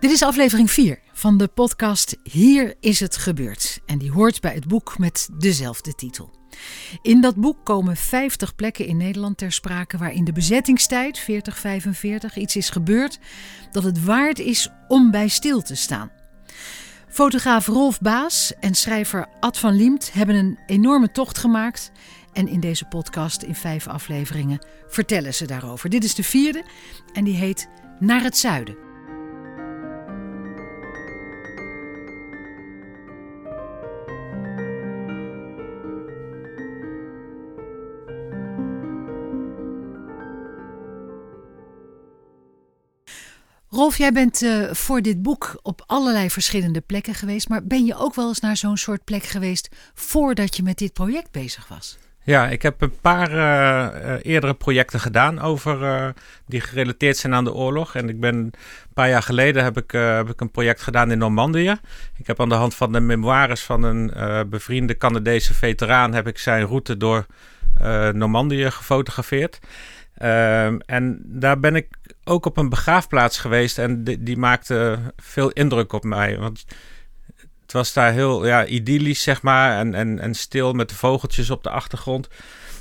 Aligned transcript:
Dit 0.00 0.10
is 0.10 0.22
aflevering 0.22 0.70
4 0.70 0.98
van 1.12 1.38
de 1.38 1.48
podcast 1.48 2.16
Hier 2.22 2.74
is 2.80 3.00
het 3.00 3.16
gebeurd. 3.16 3.80
En 3.86 3.98
die 3.98 4.10
hoort 4.10 4.40
bij 4.40 4.54
het 4.54 4.66
boek 4.68 4.98
met 4.98 5.28
dezelfde 5.38 5.94
titel. 5.94 6.34
In 7.02 7.20
dat 7.20 7.36
boek 7.36 7.64
komen 7.64 7.96
50 7.96 8.54
plekken 8.54 8.86
in 8.86 8.96
Nederland 8.96 9.38
ter 9.38 9.52
sprake 9.52 9.98
waar 9.98 10.12
in 10.12 10.24
de 10.24 10.32
bezettingstijd 10.32 11.20
40-45 11.20 11.24
iets 12.34 12.56
is 12.56 12.70
gebeurd 12.70 13.18
dat 13.72 13.82
het 13.82 14.04
waard 14.04 14.38
is 14.38 14.70
om 14.88 15.10
bij 15.10 15.28
stil 15.28 15.62
te 15.62 15.74
staan. 15.74 16.10
Fotograaf 17.08 17.66
Rolf 17.66 18.00
Baas 18.00 18.52
en 18.60 18.74
schrijver 18.74 19.26
Ad 19.40 19.58
van 19.58 19.76
Liemt 19.76 20.12
hebben 20.12 20.34
een 20.34 20.58
enorme 20.66 21.10
tocht 21.10 21.38
gemaakt. 21.38 21.92
En 22.36 22.48
in 22.48 22.60
deze 22.60 22.84
podcast 22.84 23.42
in 23.42 23.54
vijf 23.54 23.86
afleveringen 23.86 24.66
vertellen 24.86 25.34
ze 25.34 25.46
daarover. 25.46 25.90
Dit 25.90 26.04
is 26.04 26.14
de 26.14 26.22
vierde 26.22 26.64
en 27.12 27.24
die 27.24 27.34
heet 27.34 27.68
Naar 27.98 28.22
het 28.22 28.36
Zuiden. 28.36 28.76
Rolf, 43.68 43.98
jij 43.98 44.12
bent 44.12 44.42
uh, 44.42 44.72
voor 44.72 45.02
dit 45.02 45.22
boek 45.22 45.58
op 45.62 45.82
allerlei 45.86 46.30
verschillende 46.30 46.80
plekken 46.80 47.14
geweest. 47.14 47.48
Maar 47.48 47.64
ben 47.64 47.84
je 47.84 47.96
ook 47.96 48.14
wel 48.14 48.28
eens 48.28 48.40
naar 48.40 48.56
zo'n 48.56 48.76
soort 48.76 49.04
plek 49.04 49.24
geweest 49.24 49.68
voordat 49.94 50.56
je 50.56 50.62
met 50.62 50.78
dit 50.78 50.92
project 50.92 51.30
bezig 51.30 51.68
was? 51.68 51.98
Ja, 52.26 52.48
ik 52.48 52.62
heb 52.62 52.80
een 52.80 53.00
paar 53.00 53.32
uh, 53.32 54.18
eerdere 54.22 54.54
projecten 54.54 55.00
gedaan 55.00 55.40
over 55.40 55.82
uh, 55.82 56.08
die 56.46 56.60
gerelateerd 56.60 57.16
zijn 57.16 57.34
aan 57.34 57.44
de 57.44 57.52
oorlog. 57.52 57.94
En 57.94 58.08
ik 58.08 58.20
ben 58.20 58.34
een 58.34 58.52
paar 58.94 59.08
jaar 59.08 59.22
geleden 59.22 59.64
heb 59.64 59.76
ik, 59.76 59.90
heb 59.90 60.28
ik 60.28 60.40
een 60.40 60.50
project 60.50 60.82
gedaan 60.82 61.10
in 61.10 61.18
Normandië. 61.18 61.76
Ik 62.16 62.26
heb 62.26 62.40
aan 62.40 62.48
de 62.48 62.54
hand 62.54 62.74
van 62.74 62.92
de 62.92 63.00
memoires 63.00 63.62
van 63.62 63.82
een 63.82 64.12
bevriende 64.50 64.96
Canadese 64.96 65.54
veteraan 65.54 66.14
heb 66.14 66.26
ik 66.26 66.38
zijn 66.38 66.66
route 66.66 66.96
door 66.96 67.26
Normandië 68.12 68.70
gefotografeerd. 68.70 69.58
Ehm, 70.16 70.78
en 70.86 71.20
daar 71.24 71.60
ben 71.60 71.76
ik 71.76 71.88
ook 72.24 72.46
op 72.46 72.56
een 72.56 72.68
begraafplaats 72.68 73.38
geweest 73.38 73.78
en 73.78 74.04
die, 74.04 74.22
die 74.22 74.36
maakte 74.36 74.98
veel 75.16 75.50
indruk 75.50 75.92
op 75.92 76.04
mij. 76.04 76.38
Want 76.38 76.64
het 77.66 77.74
was 77.74 77.92
daar 77.92 78.12
heel 78.12 78.46
ja, 78.46 78.66
idyllisch, 78.66 79.22
zeg 79.22 79.42
maar, 79.42 79.78
en, 79.78 79.94
en, 79.94 80.18
en 80.18 80.34
stil 80.34 80.72
met 80.72 80.88
de 80.88 80.94
vogeltjes 80.94 81.50
op 81.50 81.62
de 81.62 81.70
achtergrond. 81.70 82.28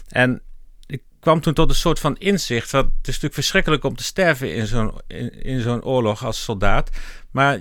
En 0.08 0.42
ik 0.86 1.02
kwam 1.20 1.42
toen 1.42 1.54
tot 1.54 1.70
een 1.70 1.76
soort 1.76 2.00
van 2.00 2.18
inzicht. 2.18 2.72
Dat 2.72 2.86
het 2.86 2.94
is 3.02 3.06
natuurlijk 3.08 3.34
verschrikkelijk 3.34 3.84
om 3.84 3.96
te 3.96 4.04
sterven 4.04 4.54
in 4.54 4.68
zo'n, 4.68 5.02
in, 5.08 5.44
in 5.44 5.62
zo'n 5.62 5.84
oorlog 5.84 6.26
als 6.26 6.44
soldaat. 6.44 6.90
Maar 7.32 7.54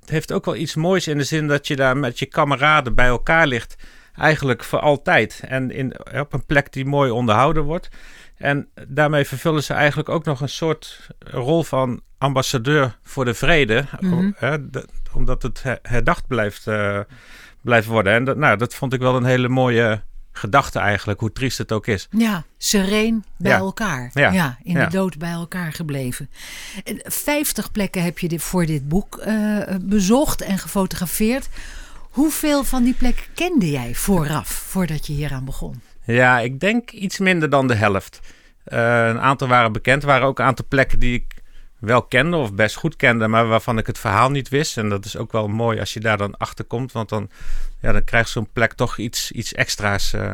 het 0.00 0.10
heeft 0.10 0.32
ook 0.32 0.44
wel 0.44 0.56
iets 0.56 0.74
moois 0.74 1.08
in 1.08 1.18
de 1.18 1.24
zin 1.24 1.46
dat 1.46 1.66
je 1.66 1.76
daar 1.76 1.96
met 1.96 2.18
je 2.18 2.26
kameraden 2.26 2.94
bij 2.94 3.06
elkaar 3.06 3.46
ligt. 3.46 3.76
Eigenlijk 4.14 4.64
voor 4.64 4.80
altijd. 4.80 5.40
En 5.46 5.70
in, 5.70 5.94
op 6.20 6.32
een 6.32 6.46
plek 6.46 6.72
die 6.72 6.84
mooi 6.84 7.10
onderhouden 7.10 7.62
wordt. 7.62 7.88
En 8.36 8.68
daarmee 8.88 9.24
vervullen 9.24 9.62
ze 9.62 9.72
eigenlijk 9.72 10.08
ook 10.08 10.24
nog 10.24 10.40
een 10.40 10.48
soort 10.48 11.08
rol 11.18 11.62
van 11.62 12.02
ambassadeur 12.18 12.98
voor 13.02 13.24
de 13.24 13.34
vrede. 13.34 13.84
Mhm. 14.00 14.30
Omdat 15.14 15.42
het 15.42 15.62
herdacht 15.82 16.26
blijft, 16.26 16.66
uh, 16.66 17.00
blijft 17.60 17.86
worden. 17.86 18.12
En 18.12 18.24
dat, 18.24 18.36
nou, 18.36 18.56
dat 18.56 18.74
vond 18.74 18.92
ik 18.92 19.00
wel 19.00 19.16
een 19.16 19.24
hele 19.24 19.48
mooie 19.48 20.02
gedachte 20.32 20.78
eigenlijk, 20.78 21.20
hoe 21.20 21.32
triest 21.32 21.58
het 21.58 21.72
ook 21.72 21.86
is. 21.86 22.08
Ja, 22.10 22.44
sereen 22.58 23.24
bij 23.36 23.52
elkaar. 23.52 24.10
Ja. 24.14 24.58
in 24.62 24.74
de 24.74 24.86
dood 24.86 25.18
bij 25.18 25.30
elkaar 25.30 25.72
gebleven. 25.72 26.30
50 27.04 27.70
plekken 27.70 28.02
heb 28.02 28.18
je 28.18 28.40
voor 28.40 28.66
dit 28.66 28.88
boek 28.88 29.22
uh, 29.26 29.58
bezocht 29.80 30.40
en 30.40 30.58
gefotografeerd. 30.58 31.48
Hoeveel 32.10 32.64
van 32.64 32.84
die 32.84 32.94
plekken 32.94 33.24
kende 33.34 33.70
jij 33.70 33.94
vooraf, 33.94 34.48
voordat 34.48 35.06
je 35.06 35.12
hieraan 35.12 35.44
begon? 35.44 35.80
Ja, 36.04 36.40
ik 36.40 36.60
denk 36.60 36.90
iets 36.90 37.18
minder 37.18 37.50
dan 37.50 37.66
de 37.66 37.74
helft. 37.74 38.20
Uh, 38.66 39.06
een 39.06 39.20
aantal 39.20 39.48
waren 39.48 39.72
bekend. 39.72 40.02
Er 40.02 40.08
waren 40.08 40.26
ook 40.26 40.38
een 40.38 40.44
aantal 40.44 40.64
plekken 40.68 40.98
die 40.98 41.14
ik 41.14 41.42
wel 41.84 42.02
kende 42.02 42.36
of 42.36 42.54
best 42.54 42.76
goed 42.76 42.96
kende, 42.96 43.28
maar 43.28 43.46
waarvan 43.46 43.78
ik 43.78 43.86
het 43.86 43.98
verhaal 43.98 44.30
niet 44.30 44.48
wist. 44.48 44.76
En 44.76 44.88
dat 44.88 45.04
is 45.04 45.16
ook 45.16 45.32
wel 45.32 45.48
mooi 45.48 45.80
als 45.80 45.92
je 45.92 46.00
daar 46.00 46.16
dan 46.16 46.36
achter 46.36 46.64
komt, 46.64 46.92
want 46.92 47.08
dan, 47.08 47.30
ja, 47.80 47.92
dan 47.92 48.04
krijgt 48.04 48.28
zo'n 48.28 48.48
plek 48.52 48.72
toch 48.72 48.98
iets, 48.98 49.30
iets 49.30 49.52
extra's. 49.52 50.12
Uh, 50.12 50.32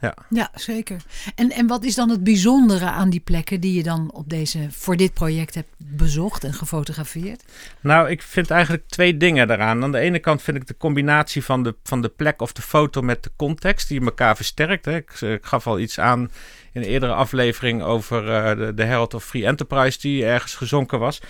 ja. 0.00 0.14
ja, 0.30 0.50
zeker. 0.54 1.02
En, 1.34 1.50
en 1.50 1.66
wat 1.66 1.84
is 1.84 1.94
dan 1.94 2.10
het 2.10 2.24
bijzondere 2.24 2.84
aan 2.84 3.10
die 3.10 3.20
plekken 3.20 3.60
die 3.60 3.74
je 3.74 3.82
dan 3.82 4.12
op 4.12 4.28
deze, 4.28 4.66
voor 4.70 4.96
dit 4.96 5.12
project 5.12 5.54
hebt 5.54 5.68
bezocht 5.76 6.44
en 6.44 6.52
gefotografeerd? 6.52 7.44
Nou, 7.80 8.10
ik 8.10 8.22
vind 8.22 8.50
eigenlijk 8.50 8.88
twee 8.88 9.16
dingen 9.16 9.48
daaraan. 9.48 9.82
Aan 9.82 9.92
de 9.92 9.98
ene 9.98 10.18
kant 10.18 10.42
vind 10.42 10.56
ik 10.56 10.66
de 10.66 10.76
combinatie 10.76 11.44
van 11.44 11.62
de, 11.62 11.74
van 11.82 12.02
de 12.02 12.08
plek 12.08 12.40
of 12.40 12.52
de 12.52 12.62
foto 12.62 13.02
met 13.02 13.22
de 13.22 13.30
context 13.36 13.88
die 13.88 14.00
elkaar 14.00 14.36
versterkt. 14.36 14.84
Hè. 14.84 14.96
Ik, 14.96 15.20
ik 15.20 15.44
gaf 15.44 15.66
al 15.66 15.78
iets 15.78 16.00
aan 16.00 16.30
in 16.72 16.82
een 16.82 16.88
eerdere 16.88 17.12
aflevering 17.12 17.82
over 17.82 18.24
uh, 18.24 18.66
de, 18.66 18.74
de 18.74 18.84
Herald 18.84 19.14
of 19.14 19.24
Free 19.24 19.46
Enterprise 19.46 19.98
die 19.98 20.24
ergens 20.24 20.54
gezonken 20.54 20.98
was. 20.98 21.20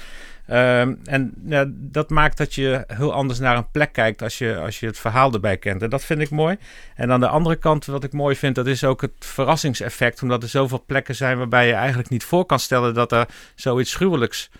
Um, 0.50 1.00
en 1.04 1.32
dat 1.70 2.10
maakt 2.10 2.36
dat 2.36 2.54
je 2.54 2.84
heel 2.86 3.12
anders 3.12 3.38
naar 3.38 3.56
een 3.56 3.70
plek 3.70 3.92
kijkt 3.92 4.22
als 4.22 4.38
je, 4.38 4.56
als 4.56 4.80
je 4.80 4.86
het 4.86 4.98
verhaal 4.98 5.32
erbij 5.32 5.56
kent. 5.56 5.82
En 5.82 5.90
dat 5.90 6.04
vind 6.04 6.20
ik 6.20 6.30
mooi. 6.30 6.56
En 6.94 7.12
aan 7.12 7.20
de 7.20 7.28
andere 7.28 7.56
kant, 7.56 7.86
wat 7.86 8.04
ik 8.04 8.12
mooi 8.12 8.36
vind, 8.36 8.54
dat 8.54 8.66
is 8.66 8.84
ook 8.84 9.00
het 9.00 9.12
verrassingseffect. 9.18 10.22
Omdat 10.22 10.42
er 10.42 10.48
zoveel 10.48 10.84
plekken 10.86 11.14
zijn 11.14 11.38
waarbij 11.38 11.66
je 11.66 11.72
eigenlijk 11.72 12.08
niet 12.08 12.24
voor 12.24 12.44
kan 12.44 12.58
stellen 12.58 12.94
dat 12.94 13.12
er 13.12 13.26
zoiets 13.54 13.94
gruwelijks 13.94 14.50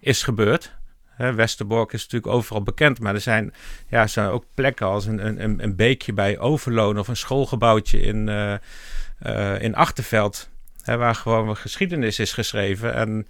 is 0.00 0.22
gebeurd. 0.22 0.72
Westerbork 1.16 1.92
is 1.92 2.02
natuurlijk 2.02 2.32
overal 2.32 2.62
bekend, 2.62 3.00
maar 3.00 3.14
er 3.14 3.20
zijn, 3.20 3.54
ja, 3.88 4.06
zijn 4.06 4.28
ook 4.28 4.44
plekken 4.54 4.86
als 4.86 5.06
een, 5.06 5.42
een, 5.42 5.62
een 5.62 5.76
beekje 5.76 6.12
bij 6.12 6.38
Overloon 6.38 6.98
of 6.98 7.08
een 7.08 7.16
schoolgebouwtje 7.16 8.00
in, 8.00 8.28
uh, 8.28 8.54
uh, 9.26 9.62
in 9.62 9.74
Achterveld. 9.74 10.50
Waar 10.84 11.14
gewoon 11.14 11.56
geschiedenis 11.56 12.18
is 12.18 12.32
geschreven. 12.32 12.94
En 12.94 13.26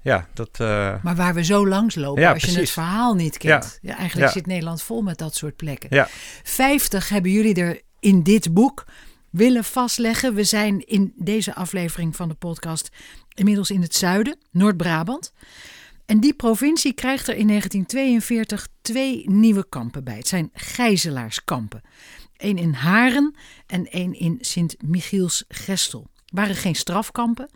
ja, 0.00 0.28
dat, 0.34 0.58
uh... 0.60 1.02
Maar 1.02 1.16
waar 1.16 1.34
we 1.34 1.44
zo 1.44 1.66
langs 1.66 1.94
lopen 1.94 2.22
ja, 2.22 2.32
als 2.32 2.42
je 2.42 2.58
het 2.58 2.70
verhaal 2.70 3.14
niet 3.14 3.36
kent. 3.38 3.78
Ja. 3.82 3.96
eigenlijk 3.96 4.32
zit 4.32 4.46
Nederland 4.46 4.82
vol 4.82 5.02
met 5.02 5.18
dat 5.18 5.34
soort 5.34 5.56
plekken. 5.56 5.88
Ja. 5.92 6.08
50 6.42 7.08
hebben 7.08 7.30
jullie 7.30 7.54
er 7.54 7.80
in 8.00 8.22
dit 8.22 8.54
boek 8.54 8.84
willen 9.30 9.64
vastleggen. 9.64 10.34
We 10.34 10.44
zijn 10.44 10.86
in 10.86 11.12
deze 11.16 11.54
aflevering 11.54 12.16
van 12.16 12.28
de 12.28 12.34
podcast 12.34 12.88
inmiddels 13.34 13.70
in 13.70 13.82
het 13.82 13.94
zuiden, 13.94 14.38
Noord-Brabant. 14.50 15.32
En 16.06 16.20
die 16.20 16.34
provincie 16.34 16.92
krijgt 16.92 17.28
er 17.28 17.36
in 17.36 17.46
1942 17.46 18.68
twee 18.80 19.30
nieuwe 19.30 19.68
kampen 19.68 20.04
bij. 20.04 20.16
Het 20.16 20.28
zijn 20.28 20.50
gijzelaarskampen. 20.52 21.82
Eén 22.36 22.58
in 22.58 22.72
Haren 22.72 23.34
en 23.66 23.86
één 23.86 24.18
in 24.18 24.38
Sint-Michiels-Gestel 24.40 26.10
waren 26.32 26.54
geen 26.54 26.74
strafkampen. 26.74 27.48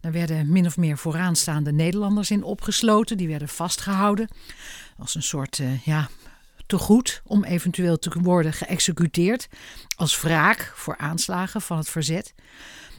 Daar 0.00 0.12
werden 0.12 0.52
min 0.52 0.66
of 0.66 0.76
meer 0.76 0.98
vooraanstaande 0.98 1.72
Nederlanders 1.72 2.30
in 2.30 2.42
opgesloten. 2.42 3.16
Die 3.16 3.28
werden 3.28 3.48
vastgehouden 3.48 4.28
als 4.98 5.14
een 5.14 5.22
soort 5.22 5.58
uh, 5.58 5.84
ja, 5.84 6.08
te 6.66 6.78
goed 6.78 7.22
om 7.24 7.44
eventueel 7.44 7.98
te 7.98 8.20
worden 8.20 8.52
geëxecuteerd. 8.52 9.48
Als 9.96 10.20
wraak 10.20 10.72
voor 10.74 10.96
aanslagen 10.96 11.60
van 11.60 11.76
het 11.78 11.88
verzet. 11.88 12.34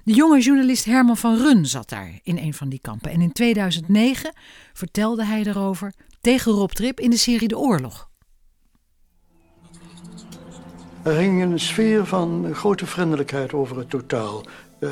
De 0.03 0.13
jonge 0.13 0.39
journalist 0.41 0.85
Herman 0.85 1.17
van 1.17 1.37
Run 1.37 1.65
zat 1.65 1.89
daar 1.89 2.19
in 2.23 2.37
een 2.37 2.53
van 2.53 2.69
die 2.69 2.79
kampen. 2.79 3.11
En 3.11 3.21
in 3.21 3.31
2009 3.31 4.33
vertelde 4.73 5.25
hij 5.25 5.43
erover 5.43 5.93
tegen 6.21 6.51
Rob 6.51 6.71
Trip 6.71 6.99
in 6.99 7.09
de 7.09 7.17
serie 7.17 7.47
De 7.47 7.57
Oorlog. 7.57 8.09
Er 11.07 11.13
ging 11.13 11.41
een 11.41 11.59
sfeer 11.59 12.05
van 12.05 12.55
grote 12.55 12.85
vriendelijkheid 12.85 13.53
over 13.53 13.77
het 13.77 13.89
totaal. 13.89 14.43
Uh, 14.79 14.89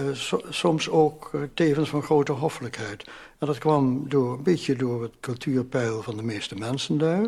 soms 0.49 0.89
ook 0.89 1.31
uh, 1.35 1.41
tevens 1.53 1.89
van 1.89 2.03
grote 2.03 2.31
hoffelijkheid. 2.31 3.03
En 3.39 3.47
dat 3.47 3.57
kwam 3.57 4.09
door, 4.09 4.33
een 4.33 4.43
beetje 4.43 4.75
door 4.75 5.01
het 5.01 5.11
cultuurpeil 5.19 6.01
van 6.01 6.17
de 6.17 6.23
meeste 6.23 6.55
mensen 6.55 6.97
daar. 6.97 7.25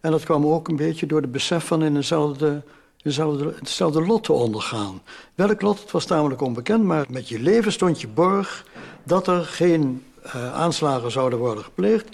En 0.00 0.10
dat 0.10 0.24
kwam 0.24 0.46
ook 0.46 0.68
een 0.68 0.76
beetje 0.76 1.06
door 1.06 1.20
het 1.20 1.32
besef 1.32 1.66
van 1.66 1.82
in 1.82 1.96
eenzelfde, 1.96 2.62
eenzelfde, 3.02 3.54
hetzelfde 3.58 4.06
lot 4.06 4.24
te 4.24 4.32
ondergaan. 4.32 5.02
Welk 5.34 5.60
lot, 5.60 5.80
het 5.80 5.90
was 5.90 6.04
tamelijk 6.04 6.40
onbekend, 6.40 6.84
maar 6.84 7.06
met 7.08 7.28
je 7.28 7.40
leven 7.40 7.72
stond 7.72 8.00
je 8.00 8.08
borg 8.08 8.66
dat 9.04 9.26
er 9.26 9.44
geen 9.44 10.04
uh, 10.26 10.54
aanslagen 10.54 11.10
zouden 11.10 11.38
worden 11.38 11.64
gepleegd. 11.64 12.08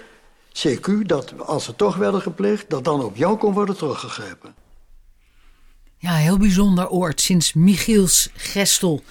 CQ, 0.52 1.06
dat 1.06 1.34
als 1.38 1.64
ze 1.64 1.76
toch 1.76 1.96
werden 1.96 2.20
gepleegd, 2.20 2.70
dat 2.70 2.84
dan 2.84 3.04
op 3.04 3.16
jou 3.16 3.36
kon 3.36 3.52
worden 3.52 3.76
teruggegrepen. 3.76 4.59
Ja, 6.00 6.14
heel 6.14 6.38
bijzonder 6.38 6.88
oord, 6.88 7.20
sinds 7.20 7.52
Michiels 7.52 8.28
Gestel 8.34 9.04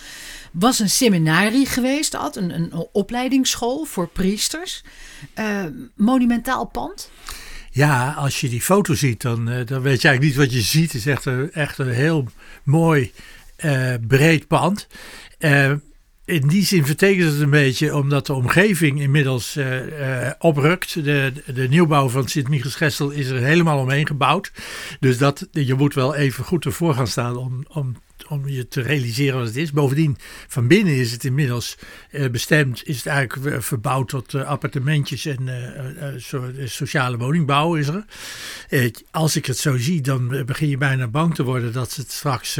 was 0.51 0.79
een 0.79 0.89
seminarie 0.89 1.65
geweest, 1.65 2.13
had 2.13 2.35
een, 2.35 2.53
een 2.53 2.87
opleidingsschool 2.91 3.85
voor 3.85 4.07
priesters. 4.07 4.83
Uh, 5.39 5.63
monumentaal 5.95 6.65
pand. 6.65 7.11
Ja, 7.71 8.11
als 8.11 8.41
je 8.41 8.49
die 8.49 8.61
foto 8.61 8.93
ziet, 8.93 9.21
dan, 9.21 9.49
uh, 9.49 9.65
dan 9.65 9.81
weet 9.81 10.01
je 10.01 10.07
eigenlijk 10.07 10.21
niet 10.21 10.35
wat 10.35 10.53
je 10.53 10.61
ziet. 10.61 10.91
Het 10.91 11.01
is 11.01 11.05
echt 11.05 11.25
een, 11.25 11.51
echt 11.51 11.77
een 11.77 11.89
heel 11.89 12.27
mooi, 12.63 13.11
uh, 13.65 13.93
breed 14.07 14.47
pand. 14.47 14.87
In 16.29 16.47
die 16.47 16.65
zin 16.65 16.85
vertekent 16.85 17.31
het 17.31 17.41
een 17.41 17.49
beetje 17.49 17.95
omdat 17.95 18.25
de 18.25 18.33
omgeving 18.33 19.01
inmiddels 19.01 19.57
uh, 19.57 19.85
uh, 19.85 20.31
oprukt. 20.39 21.03
De, 21.03 21.31
de 21.53 21.67
nieuwbouw 21.67 22.09
van 22.09 22.27
Sint-Michiels-Gestel 22.27 23.09
is 23.09 23.27
er 23.27 23.41
helemaal 23.41 23.79
omheen 23.79 24.07
gebouwd. 24.07 24.51
Dus 24.99 25.17
dat, 25.17 25.47
je 25.51 25.73
moet 25.73 25.93
wel 25.93 26.15
even 26.15 26.43
goed 26.43 26.65
ervoor 26.65 26.93
gaan 26.93 27.07
staan 27.07 27.37
om, 27.37 27.65
om 27.67 27.95
om 28.29 28.47
je 28.47 28.67
te 28.67 28.81
realiseren 28.81 29.37
wat 29.37 29.47
het 29.47 29.55
is. 29.55 29.71
Bovendien, 29.71 30.17
van 30.47 30.67
binnen 30.67 30.95
is 30.95 31.11
het 31.11 31.23
inmiddels 31.23 31.77
uh, 32.11 32.29
bestemd, 32.29 32.81
is 32.87 32.97
het 32.97 33.05
eigenlijk 33.05 33.63
verbouwd 33.63 34.07
tot 34.07 34.33
uh, 34.33 34.45
appartementjes 34.45 35.25
en 35.25 35.47
uh, 35.47 36.65
sociale 36.65 37.17
woningbouw 37.17 37.75
is 37.75 37.87
er. 37.87 38.05
als 39.11 39.35
ik 39.35 39.45
het 39.45 39.57
zo 39.57 39.77
zie, 39.77 40.01
dan 40.01 40.43
begin 40.45 40.69
je 40.69 40.77
bijna 40.77 41.07
bang 41.07 41.35
te 41.35 41.43
worden 41.43 41.73
dat 41.73 41.91
ze 41.91 42.01
het 42.01 42.11
straks 42.11 42.59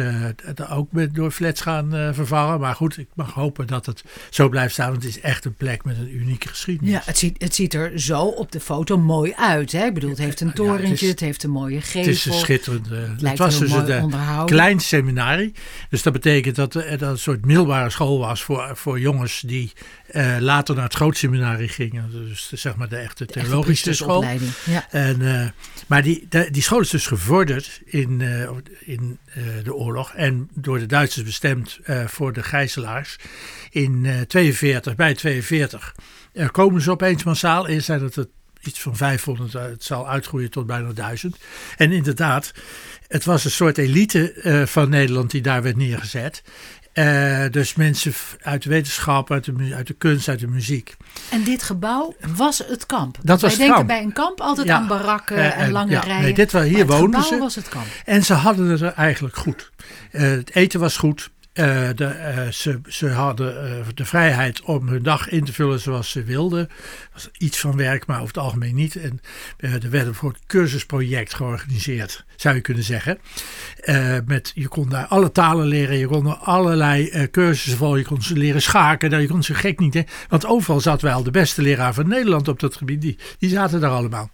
ook 0.70 0.92
met, 0.92 1.16
door 1.16 1.32
flats 1.32 1.62
gaan 1.62 2.14
vervangen. 2.14 2.60
Maar 2.60 2.76
goed, 2.76 2.98
ik 2.98 3.08
mag 3.14 3.34
hopen 3.34 3.68
dat 3.68 3.86
het 3.86 4.04
zo 4.30 4.50
blijft 4.50 4.74
staan, 4.74 4.90
want 4.90 5.04
het 5.04 5.16
is 5.16 5.22
echt 5.22 5.46
een 5.46 5.54
plek 5.54 5.84
met 5.84 5.98
een 5.98 6.16
unieke 6.16 6.48
geschiedenis. 6.48 6.94
Ja, 6.94 7.02
het 7.06 7.18
ziet, 7.18 7.42
het 7.42 7.56
ziet 7.56 7.74
er 7.74 8.00
zo 8.00 8.22
op 8.22 8.52
de 8.52 8.60
foto 8.60 8.98
mooi 8.98 9.34
uit. 9.36 9.72
Hè? 9.72 9.86
Ik 9.86 9.94
bedoel, 9.94 10.10
het 10.10 10.20
heeft 10.20 10.42
een 10.42 10.54
torentje, 10.54 10.86
ja, 10.86 10.92
het, 10.92 11.02
is, 11.02 11.10
het, 11.10 11.20
heeft 11.20 11.44
een 11.44 11.50
mooie 11.50 11.82
gevel. 11.82 12.00
Het 12.00 12.10
is 12.10 12.26
een 12.26 12.34
schitterend. 12.34 12.90
het, 12.90 13.22
het 13.22 13.38
was 13.38 13.60
dus 13.60 13.72
een 13.72 14.46
klein 14.46 14.80
seminarie. 14.80 15.54
Dus 15.90 16.04
dat 16.04 16.14
betekent 16.14 16.56
dat, 16.56 16.74
dat 16.74 16.86
het 16.86 17.02
een 17.02 17.18
soort 17.18 17.46
middelbare 17.46 17.90
school 17.90 18.20
was 18.20 18.44
voor, 18.44 18.72
voor 18.74 19.00
jongens 19.00 19.42
die 19.46 19.72
uh, 20.12 20.38
later 20.40 20.76
naar 20.76 20.84
het 20.84 20.94
grootseminarie 20.94 21.68
gingen. 21.68 22.12
Dus 22.12 22.52
zeg 22.54 22.76
maar 22.76 22.90
de 22.90 22.98
echte 22.98 23.26
theologische 23.26 23.94
school. 23.94 24.26
Ja. 24.66 24.90
En, 24.90 25.22
uh, 25.22 25.48
maar 25.88 26.04
die, 26.04 26.28
die 26.52 26.62
school 26.62 26.80
is 26.80 26.90
dus 26.90 27.08
gevorderd 27.08 27.82
in, 27.86 28.20
uh, 28.20 28.50
in 28.80 29.18
de 29.64 29.74
oorlog 29.76 30.14
en 30.14 30.50
door 30.54 30.80
de 30.80 30.86
Duitsers 30.86 31.26
bestemd 31.26 31.80
voor 32.06 32.34
de 32.34 32.44
gijzelaars. 32.44 33.16
In 33.70 34.08
42, 34.28 34.96
bij 34.96 35.14
42 35.14 35.96
komen 36.52 36.82
ze 36.82 36.92
opeens 36.92 37.24
massaal. 37.24 37.68
Eerst 37.68 37.86
zijn 37.86 38.02
het 38.02 38.28
iets 38.64 38.82
van 38.82 38.96
500, 38.96 39.54
het 39.54 39.84
zal 39.84 40.10
uitgroeien 40.10 40.50
tot 40.50 40.66
bijna 40.66 40.94
1000. 40.94 41.38
En 41.78 41.92
inderdaad, 41.92 42.52
het 43.08 43.26
was 43.26 43.46
een 43.46 43.52
soort 43.52 43.78
elite 43.78 44.42
uh, 44.44 44.66
van 44.66 44.90
Nederland 44.90 45.32
die 45.32 45.42
daar 45.42 45.64
werd 45.64 45.76
neergezet. 45.76 46.42
Uh, 46.94 47.46
dus 47.52 47.76
mensen 47.76 48.14
uit 48.42 48.64
de 48.64 48.70
wetenschap, 48.70 49.32
uit 49.32 49.46
de, 49.46 49.74
uit 49.76 49.88
de 49.88 49.94
kunst, 49.94 50.28
uit 50.28 50.40
de 50.40 50.48
muziek. 50.48 50.96
En 51.30 51.44
dit 51.44 51.64
gebouw 51.64 52.16
was 52.36 52.58
het 52.58 52.86
kamp. 52.86 53.18
Dat 53.24 53.42
was 53.42 53.50
Wij 53.50 53.58
denken 53.58 53.76
kamp. 53.76 53.88
bij 53.88 54.04
een 54.04 54.14
kamp 54.14 54.42
altijd 54.42 54.68
ja. 54.68 54.76
aan 54.76 54.88
barakken 54.88 55.56
en 55.56 55.72
lange 55.72 55.92
ja, 55.92 56.00
rijen. 56.00 56.22
Nee, 56.22 56.34
dit 56.34 56.52
was, 56.52 56.64
hier 56.64 56.86
woonden 56.86 57.24
ze. 57.24 57.38
was 57.38 57.56
het 57.56 57.70
kamp. 57.70 57.86
En 58.06 58.24
ze 58.24 58.34
hadden 58.34 58.68
het 58.68 58.82
er 58.82 58.94
eigenlijk 58.94 59.36
goed. 59.36 59.72
het 60.12 60.56
eten 60.56 60.80
was 60.80 60.98
goed. 60.98 61.30
Uh, 61.60 61.90
de, 61.96 62.06
uh, 62.06 62.52
ze, 62.52 62.80
ze 62.88 63.10
hadden 63.10 63.80
uh, 63.80 63.86
de 63.94 64.06
vrijheid 64.06 64.62
om 64.62 64.88
hun 64.88 65.04
dag 65.04 65.30
in 65.30 65.44
te 65.44 65.54
vullen 65.54 65.80
zoals 65.80 66.12
ze 66.12 66.24
wilden. 66.24 66.70
Was 67.14 67.30
iets 67.38 67.60
van 67.60 67.78
werk, 67.78 68.06
maar 68.06 68.16
over 68.16 68.28
het 68.28 68.44
algemeen 68.44 68.76
niet. 68.76 68.96
En 68.96 69.20
er 69.58 69.90
werd 69.90 70.08
een 70.08 70.16
soort 70.16 70.40
cursusproject 70.48 71.34
georganiseerd, 71.34 72.26
zou 72.36 72.56
je 72.56 72.62
kunnen 72.62 72.84
zeggen. 72.84 73.18
met, 74.26 74.52
je 74.56 74.68
kon 74.68 74.90
daar 74.90 75.06
alle 75.06 75.32
talen 75.32 75.68
leren, 75.68 75.98
je 75.98 76.08
kon 76.08 76.28
er 76.28 76.36
allerlei 76.36 77.28
cursussen 77.32 77.78
volgen. 77.78 78.00
Je 78.00 78.06
kon 78.06 78.22
ze 78.22 78.38
leren 78.38 78.62
schaken, 78.62 79.10
nou, 79.10 79.22
je 79.22 79.28
kon 79.28 79.44
ze 79.44 79.54
gek 79.54 79.80
niet. 79.80 79.94
Hè? 79.94 80.04
Want 80.28 80.46
overal 80.46 80.80
zat 80.80 81.02
wel 81.02 81.24
de 81.24 81.32
beste 81.32 81.62
leraar 81.62 81.94
van 81.94 82.08
Nederland 82.08 82.48
op 82.48 82.60
dat 82.60 82.76
gebied. 82.76 83.02
Die, 83.02 83.18
die 83.40 83.50
zaten 83.50 83.80
daar 83.80 83.92
allemaal. 83.92 84.30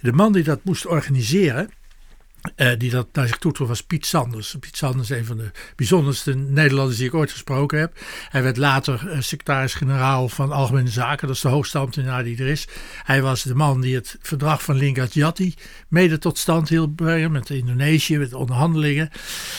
De 0.00 0.12
man 0.12 0.32
die 0.32 0.44
dat 0.44 0.60
moest 0.64 0.86
organiseren, 0.86 1.70
uh, 2.56 2.70
die 2.78 2.90
dat 2.90 3.06
naar 3.12 3.26
zich 3.26 3.38
toetrok 3.38 3.68
was 3.68 3.82
Piet 3.82 4.06
Sanders. 4.06 4.56
Piet 4.60 4.76
Sanders 4.76 5.10
een 5.10 5.24
van 5.24 5.36
de 5.36 5.50
bijzonderste 5.76 6.34
Nederlanders 6.34 6.98
die 6.98 7.06
ik 7.06 7.14
ooit 7.14 7.30
gesproken 7.30 7.78
heb. 7.78 7.98
Hij 8.28 8.42
werd 8.42 8.56
later 8.56 9.02
uh, 9.06 9.20
secretaris-generaal 9.20 10.28
van 10.28 10.52
Algemene 10.52 10.88
Zaken. 10.88 11.26
Dat 11.26 11.36
is 11.36 11.42
de 11.42 11.48
hoogste 11.48 11.78
ambtenaar 11.78 12.24
die 12.24 12.38
er 12.38 12.46
is. 12.46 12.68
Hij 13.02 13.22
was 13.22 13.42
de 13.42 13.54
man 13.54 13.80
die 13.80 13.94
het 13.94 14.16
verdrag 14.22 14.62
van 14.62 14.76
Lingard 14.76 15.16
mede 15.88 16.18
tot 16.18 16.38
stand 16.38 16.68
hield 16.68 17.00
met 17.30 17.50
Indonesië, 17.50 18.18
met 18.18 18.32
onderhandelingen. 18.32 19.10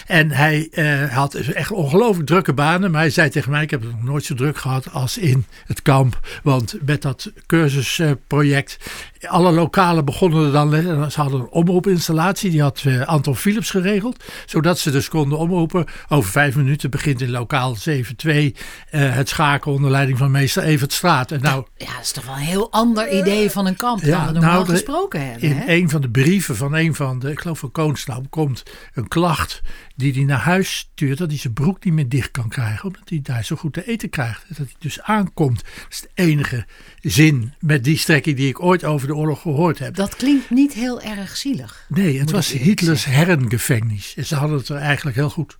En 0.06 0.32
hij 0.32 0.68
uh, 0.72 1.14
had 1.14 1.34
echt 1.34 1.72
ongelooflijk 1.72 2.28
drukke 2.28 2.54
banen. 2.54 2.92
Maar 2.92 3.02
hij 3.02 3.10
zei 3.10 3.30
tegen 3.30 3.52
mij, 3.52 3.64
ik 3.64 3.70
heb 3.70 3.82
het 3.82 3.92
nog 3.92 4.04
nooit 4.04 4.26
zo 4.26 4.36
druk 4.36 4.58
gehad 4.58 4.92
als 4.92 5.18
in 5.18 5.46
het 5.66 5.82
kamp. 5.82 6.20
Want 6.44 6.76
met 6.86 7.02
dat 7.02 7.32
cursusproject, 7.46 8.78
alle 9.28 9.52
lokalen 9.52 10.06
begonnen 10.06 10.52
dan, 10.52 10.72
ze 11.12 11.22
hadden 11.22 11.40
een 11.40 11.50
omroepinstallatie, 11.50 12.52
die 12.52 12.62
had 12.62 12.84
uh, 12.88 13.08
Anton 13.08 13.36
Philips 13.36 13.70
geregeld. 13.70 14.24
Zodat 14.46 14.80
ze 14.80 14.92
dus 14.92 15.08
konden 15.08 15.38
omroepen. 15.38 15.86
Over 16.08 16.32
vijf 16.32 16.56
minuten 16.56 16.90
begint 16.90 17.22
in 17.22 17.30
lokaal 17.30 17.76
7-2 17.76 17.80
uh, 17.86 18.54
het 18.92 19.30
schaken 19.30 19.72
onder 19.72 19.92
leiding 19.92 20.18
van 20.18 20.32
meester 20.32 20.64
Evert 20.64 20.94
Straat. 20.94 21.32
En 21.32 21.42
nou, 21.42 21.66
ja, 21.78 21.86
dat 21.86 22.02
is 22.02 22.12
toch 22.12 22.26
wel 22.26 22.36
een 22.36 22.42
heel 22.42 22.72
ander 22.72 23.12
idee 23.12 23.52
van 23.52 23.66
een 23.66 23.78
kamp 23.78 24.04
dan 24.04 24.26
we 24.26 24.32
normaal 24.32 24.52
nou, 24.54 24.66
gesproken 24.66 25.26
hebben. 25.26 25.50
In 25.50 25.56
hè? 25.56 25.74
een 25.74 25.90
van 25.90 26.02
de 26.02 26.10
brieven 26.10 26.56
van 26.56 26.74
een 26.74 26.96
van 26.96 27.20
de, 27.20 27.32
ik 27.32 27.40
geloof 27.40 27.60
van 27.60 27.72
Koonstam, 27.72 28.30
komt 28.30 28.64
een 28.94 29.08
klacht 29.08 29.62
die 30.00 30.14
hij 30.14 30.24
naar 30.24 30.40
huis 30.40 30.78
stuurt. 30.78 31.18
Dat 31.18 31.30
hij 31.30 31.38
zijn 31.38 31.54
broek 31.54 31.84
niet 31.84 31.94
meer 31.94 32.10
dicht 32.10 32.32
kan 32.32 32.50
krijgen. 32.50 32.86
Omdat 32.86 33.10
hij 33.10 33.20
daar 33.24 33.44
zo 33.44 33.56
goed 33.56 33.74
te 33.74 33.88
eten 33.88 34.10
krijgt. 34.10 34.46
Dat 34.48 34.58
hij 34.58 34.68
dus 34.80 35.02
aankomt. 35.02 35.64
Dat 35.64 35.86
is 35.90 36.02
de 36.02 36.10
enige 36.14 36.66
zin 37.02 37.54
met 37.60 37.84
die 37.84 37.98
strekking 37.98 38.38
die 38.38 38.50
ik 38.50 38.62
ooit 38.62 38.84
over 38.84 39.08
de 39.08 39.16
oorlog 39.16 39.42
gehoord 39.42 39.80
heb. 39.80 39.96
Dat 39.96 40.16
klinkt 40.16 40.50
niet 40.50 40.74
heel 40.74 41.02
erg 41.02 41.38
zielig. 41.38 41.86
Nee, 41.88 42.20
het 42.20 42.32
was 42.32 42.52
Hitlers 42.52 43.06
herrengevangenis. 43.06 44.14
En 44.16 44.26
ze 44.26 44.36
hadden 44.36 44.58
het 44.58 44.70
er 44.70 44.76
eigenlijk 44.76 45.16
heel 45.16 45.30
goed. 45.30 45.58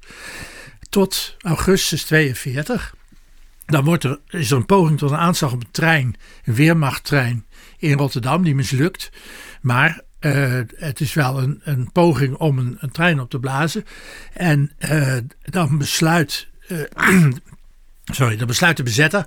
Tot 0.90 1.38
augustus 1.42 2.04
42. 2.04 2.96
Dan 3.66 3.84
wordt 3.84 4.04
er, 4.04 4.20
is 4.28 4.52
er 4.52 4.58
een 4.58 4.66
poging 4.66 4.98
tot 4.98 5.12
een 5.12 5.18
aanslag 5.18 5.52
op 5.52 5.62
een 5.62 5.72
trein. 5.72 6.16
Een 6.44 6.54
weermachttrein 6.54 7.46
in 7.78 7.98
Rotterdam. 7.98 8.44
Die 8.44 8.56
mislukt. 8.56 9.12
Maar 9.62 10.02
uh, 10.20 10.60
het 10.76 11.00
is 11.00 11.14
wel 11.14 11.42
een, 11.42 11.62
een 11.64 11.92
poging 11.92 12.36
om 12.36 12.58
een, 12.58 12.92
trein 12.92 13.20
op 13.20 13.30
te 13.30 13.40
blazen. 13.40 13.86
En 14.34 14.72
uh, 14.92 15.18
dan 15.42 15.78
besluit. 15.78 16.48
Uh, 16.68 16.82
sorry, 18.04 18.38
dan 18.38 18.48
besluit 18.48 18.78
de 18.78 18.84
bezetter. 18.84 19.26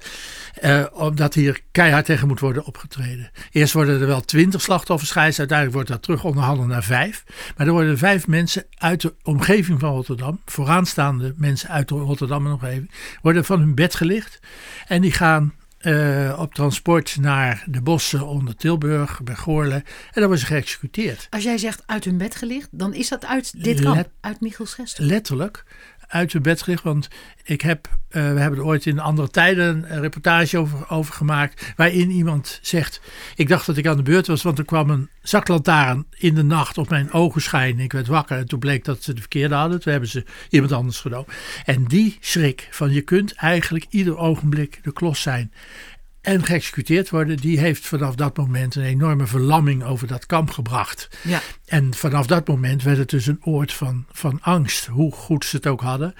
omdat 0.93 1.35
hier 1.35 1.61
keihard 1.71 2.05
tegen 2.05 2.29
moet 2.29 2.41
worden 2.41 2.65
opgetreden. 2.65 3.31
Eerst 3.51 3.73
worden 3.73 4.01
er 4.01 4.07
wel 4.07 4.21
twintig 4.21 4.61
slachtoffers 4.61 5.11
geëist. 5.11 5.39
Uiteindelijk 5.39 5.77
wordt 5.77 5.93
dat 5.93 6.03
terug 6.03 6.25
onderhandeld 6.25 6.69
naar 6.69 6.85
vijf. 6.85 7.25
Maar 7.57 7.67
er 7.67 7.73
worden 7.73 7.99
vijf 7.99 8.27
mensen 8.27 8.65
uit 8.79 9.01
de 9.01 9.15
omgeving 9.23 9.81
van 9.81 9.93
Rotterdam. 9.95 10.41
Vooraanstaande 10.47 11.35
mensen 11.37 11.69
uit 11.69 11.91
Rotterdam 11.91 12.47
en 12.47 12.53
omgeving. 12.53 12.91
Worden 13.23 13.45
van 13.45 13.59
hun 13.59 13.75
bed 13.75 13.95
gelicht. 13.95 14.39
En 14.87 15.01
die 15.01 15.13
gaan 15.13 15.55
uh, 15.83 16.39
op 16.39 16.55
transport 16.55 17.17
naar 17.21 17.65
de 17.67 17.83
bossen 17.83 18.27
onder 18.27 18.57
Tilburg, 18.57 19.23
bij 19.23 19.35
Goorle. 19.35 19.85
En 20.13 20.21
worden 20.21 20.39
ze 20.39 20.47
geëxecuteerd. 20.47 21.27
Als 21.31 21.43
jij 21.43 21.59
zegt 21.59 21.83
uit 21.87 22.05
hun 22.05 22.19
bed 22.19 22.35
gelicht, 22.37 22.69
dan 22.71 22.95
is 22.95 23.09
dat 23.09 23.25
uit 23.25 23.63
dit 23.65 23.81
kamp, 23.81 23.97
Let, 23.97 24.09
uit 24.21 24.41
Michiels 24.41 24.97
Letterlijk 24.97 25.65
uit 26.13 26.33
hun 26.33 26.43
bed 26.43 26.63
gelicht. 26.63 26.83
Want 26.83 27.09
ik 27.45 27.61
heb, 27.61 27.89
uh, 27.89 27.97
we 28.33 28.41
hebben 28.41 28.59
er 28.59 28.65
ooit 28.65 28.87
in 28.87 28.99
andere 28.99 29.29
tijden 29.29 29.93
een 29.93 30.01
reportage 30.01 30.59
over, 30.59 30.91
over 30.91 31.15
gemaakt. 31.15 31.73
Waarin 31.77 32.11
iemand 32.11 32.59
zegt: 32.63 33.01
Ik 33.35 33.49
dacht 33.49 33.67
dat 33.67 33.77
ik 33.77 33.87
aan 33.87 33.97
de 33.97 34.03
beurt 34.03 34.27
was, 34.27 34.43
want 34.43 34.59
er 34.59 34.65
kwam 34.65 34.91
een 34.91 35.09
zaklantaarn 35.23 36.07
in 36.17 36.35
de 36.35 36.43
nacht 36.43 36.79
op 36.79 36.89
mijn 36.89 37.13
ogen 37.13 37.43
schijnen. 37.43 37.85
Ik 37.85 37.93
werd 37.93 38.07
wakker 38.07 38.39
en 38.39 38.47
toen 38.47 38.59
bleek 38.59 38.85
dat 38.85 39.03
ze 39.03 39.13
de 39.13 39.21
verkeerde 39.21 39.55
hadden. 39.55 39.81
Toen 39.81 39.93
hebben 39.93 40.11
ze 40.11 40.25
iemand 40.49 40.73
anders 40.73 41.01
genomen. 41.01 41.35
En 41.65 41.85
die 41.85 42.17
schrik 42.21 42.69
van 42.71 42.93
je 42.93 43.01
kunt 43.01 43.35
eigenlijk 43.35 43.87
ieder 43.89 44.17
ogenblik 44.17 44.79
de 44.83 44.93
klos 44.93 45.23
zijn 45.23 45.53
en 46.23 46.45
geëxecuteerd 46.45 47.11
worden, 47.11 47.37
die 47.37 47.59
heeft 47.59 47.87
vanaf 47.87 48.15
dat 48.15 48.37
moment 48.37 48.75
een 48.75 48.83
enorme 48.83 49.27
verlamming 49.27 49.85
over 49.85 50.07
dat 50.07 50.27
kamp 50.27 50.51
gebracht. 50.51 51.09
Ja. 51.23 51.41
En 51.67 51.95
vanaf 51.95 52.27
dat 52.27 52.49
moment 52.49 52.83
werd 52.83 52.99
het 52.99 53.11
dus 53.11 53.27
een 53.27 53.41
oord 53.45 53.73
van, 53.73 54.07
van 54.11 54.39
angst. 54.41 54.87
Hoe 54.87 55.13
goed 55.13 55.45
ze 55.45 55.57
het 55.57 55.67
ook 55.67 55.81
hadden, 55.81 56.15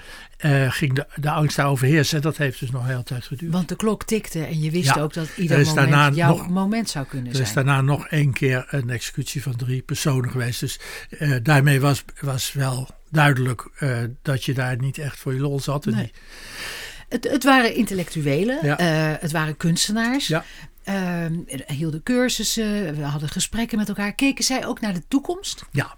uh, 0.45 0.71
ging 0.71 0.93
de, 0.93 1.07
de 1.15 1.31
angst 1.31 1.55
daar 1.55 1.67
overheersen. 1.67 2.15
En 2.15 2.21
dat 2.21 2.37
heeft 2.37 2.59
dus 2.59 2.71
nog 2.71 2.87
heel 2.87 3.03
tijd 3.03 3.23
geduurd. 3.23 3.51
Want 3.51 3.69
de 3.69 3.75
klok 3.75 4.03
tikte 4.03 4.45
en 4.45 4.61
je 4.61 4.71
wist 4.71 4.95
ja. 4.95 5.01
ook 5.01 5.13
dat 5.13 5.27
ieder 5.37 5.65
moment 5.65 6.15
jouw 6.15 6.37
nog, 6.37 6.49
moment 6.49 6.89
zou 6.89 7.05
kunnen 7.05 7.31
zijn. 7.31 7.43
Er 7.43 7.49
is 7.49 7.55
daarna 7.55 7.81
nog 7.81 8.07
één 8.07 8.33
keer 8.33 8.65
een 8.69 8.89
executie 8.89 9.41
van 9.41 9.55
drie 9.55 9.81
personen 9.81 10.29
geweest. 10.29 10.59
Dus 10.59 10.79
uh, 11.09 11.35
daarmee 11.43 11.79
was, 11.79 12.03
was 12.21 12.53
wel 12.53 12.89
duidelijk 13.09 13.69
uh, 13.79 13.97
dat 14.21 14.43
je 14.43 14.53
daar 14.53 14.77
niet 14.77 14.97
echt 14.97 15.19
voor 15.19 15.33
je 15.33 15.39
lol 15.39 15.59
zat. 15.59 15.85
Nee. 15.85 16.11
Het, 17.13 17.29
het, 17.29 17.43
waren 17.43 17.75
intellectuelen, 17.75 18.59
ja. 18.61 18.79
uh, 18.79 19.17
het 19.19 19.31
waren 19.31 19.57
kunstenaars. 19.57 20.27
Ja. 20.27 20.43
uh, 20.89 21.25
hielden 21.67 22.03
cursussen, 22.03 22.95
we 22.95 23.03
hadden 23.03 23.29
gesprekken 23.29 23.77
met 23.77 23.87
elkaar. 23.87 24.13
Keken 24.13 24.43
zij 24.43 24.65
ook 24.65 24.81
naar 24.81 24.93
de 24.93 25.03
toekomst? 25.07 25.63
Ja, 25.71 25.95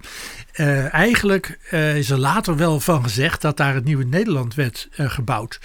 uh, 0.56 0.94
eigenlijk 0.94 1.60
uh, 1.72 1.98
is 1.98 2.10
er 2.10 2.20
later 2.20 2.58
wel 2.58 2.80
van 2.80 3.04
gezegd 3.04 3.42
dat 3.42 3.58
daar 3.58 3.74
het 3.74 3.84
nieuwe 3.84 4.06
Nederland 4.06 4.56
werd 4.56 4.88
gebouwd. 4.92 5.60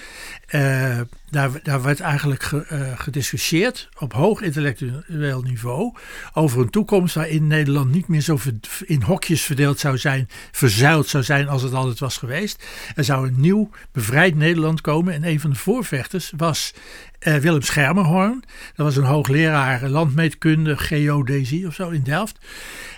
Daar, 1.30 1.50
daar 1.62 1.82
werd 1.82 2.00
eigenlijk 2.00 2.42
ge, 2.42 2.92
gediscussieerd 2.96 3.88
op 3.98 4.12
hoog 4.12 4.40
intellectueel 4.40 5.42
niveau 5.42 5.94
over 6.32 6.60
een 6.60 6.70
toekomst 6.70 7.14
waarin 7.14 7.46
Nederland 7.46 7.92
niet 7.92 8.08
meer 8.08 8.20
zo 8.20 8.38
in 8.84 9.02
hokjes 9.02 9.42
verdeeld 9.42 9.78
zou 9.78 9.98
zijn, 9.98 10.28
verzuild 10.50 11.08
zou 11.08 11.24
zijn 11.24 11.48
als 11.48 11.62
het 11.62 11.74
altijd 11.74 11.98
was 11.98 12.16
geweest. 12.16 12.64
Er 12.94 13.04
zou 13.04 13.26
een 13.26 13.40
nieuw 13.40 13.70
bevrijd 13.92 14.34
Nederland 14.34 14.80
komen 14.80 15.14
en 15.14 15.24
een 15.24 15.40
van 15.40 15.50
de 15.50 15.56
voorvechters 15.56 16.32
was 16.36 16.74
uh, 17.20 17.36
Willem 17.36 17.62
Schermerhorn. 17.62 18.44
Dat 18.74 18.86
was 18.86 18.96
een 18.96 19.04
hoogleraar 19.04 19.88
landmeetkunde, 19.88 20.76
geodesie 20.76 21.66
of 21.66 21.74
zo 21.74 21.88
in 21.88 22.02
Delft. 22.02 22.38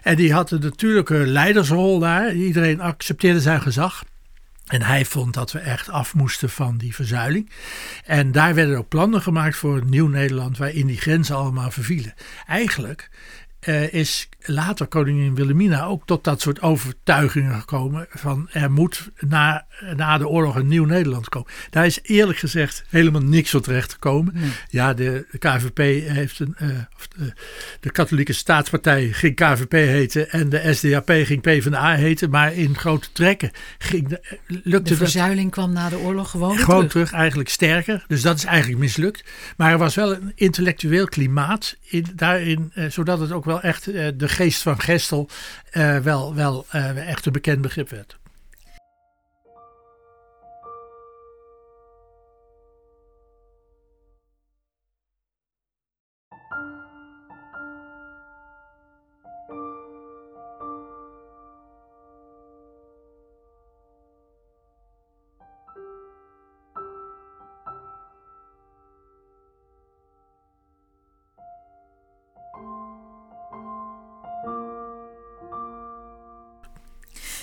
En 0.03 0.17
die 0.17 0.33
had 0.33 0.51
een 0.51 0.61
natuurlijke 0.61 1.15
leidersrol 1.15 1.99
daar. 1.99 2.35
Iedereen 2.35 2.81
accepteerde 2.81 3.41
zijn 3.41 3.63
gezag. 3.63 4.05
En 4.73 4.83
hij 4.83 5.05
vond 5.05 5.35
dat 5.35 5.53
we 5.53 5.59
echt 5.59 5.91
af 5.91 6.15
moesten 6.15 6.51
van 6.51 6.77
die 6.77 6.95
verzuiling. 6.95 7.51
En 8.05 8.33
daar 8.33 8.55
werden 8.55 8.79
ook 8.79 8.89
plannen 8.89 9.23
gemaakt 9.23 9.57
voor 9.57 9.77
een 9.77 9.89
nieuw 9.89 10.07
Nederland 10.09 10.59
waarin 10.59 10.87
die 10.87 11.01
grenzen 11.01 11.37
allemaal 11.37 11.71
vervielen. 11.71 12.15
Eigenlijk 12.47 13.09
uh, 13.69 13.93
is 13.93 14.29
later 14.45 14.87
koningin 14.87 15.35
Wilhelmina 15.35 15.85
ook 15.85 16.07
tot 16.07 16.25
dat 16.25 16.41
soort 16.41 16.63
overtuigingen 16.63 17.61
gekomen 17.61 18.07
van 18.11 18.49
er 18.53 18.71
moet 18.71 19.11
na, 19.19 19.67
na 19.97 20.19
de 20.19 20.29
oorlog 20.29 20.55
een 20.55 20.67
nieuw 20.67 20.85
Nederland 20.85 21.29
komen. 21.29 21.51
Daar 21.71 21.87
is 21.87 21.99
eerlijk 22.03 22.39
gezegd 22.39 22.85
helemaal 22.89 23.21
niks 23.21 23.51
van 23.51 23.61
terecht 23.61 23.93
gekomen. 23.93 24.35
Ja, 24.69 24.95
de, 24.95 25.27
de, 25.31 25.39
KVP 25.39 25.79
heeft 26.09 26.39
een, 26.39 26.57
uh, 26.63 26.69
of 26.97 27.09
de, 27.09 27.33
de, 27.81 27.91
katholieke 27.91 28.33
staatspartij 28.33 29.09
ging 29.13 29.35
KVP 29.35 29.73
heten 29.73 30.31
en 30.31 30.49
de 30.49 30.75
SDAP 30.75 31.11
ging 31.11 31.41
PvdA 31.41 31.95
heten, 31.95 32.31
maar 32.31 32.55
in 32.55 32.79
grote 32.79 33.09
trekken 33.13 33.51
ging 33.79 34.09
de, 34.09 34.21
lukte 34.47 34.91
De 34.91 34.97
verzuiling 34.97 35.51
kwam 35.51 35.73
na 35.73 35.89
de 35.89 35.99
oorlog 35.99 36.31
gewoon 36.31 36.59
Gewoon 36.59 36.87
terug. 36.87 37.13
eigenlijk 37.13 37.49
sterker. 37.49 38.05
Dus 38.07 38.23
dat 38.23 38.37
is 38.37 38.45
eigenlijk 38.45 38.81
mislukt. 38.81 39.25
Maar 39.57 39.71
er 39.71 39.79
was 39.79 39.95
wel 39.95 40.13
een 40.13 40.33
intellectueel 40.35 41.07
klimaat 41.07 41.77
in, 41.83 42.07
daarin, 42.15 42.73
uh, 42.75 42.91
zodat 42.91 43.21
het 43.21 43.33
ook 43.33 43.45
wel 43.45 43.52
echt 43.61 43.89
uh, 43.89 44.09
de 44.15 44.29
geest 44.29 44.63
van 44.63 44.81
Gestel 44.81 45.29
uh, 45.73 45.99
wel, 45.99 46.35
wel 46.35 46.67
uh, 46.75 47.09
echt 47.09 47.27
een 47.27 47.33
bekend 47.33 47.61
begrip 47.61 47.89
werd. 47.89 48.21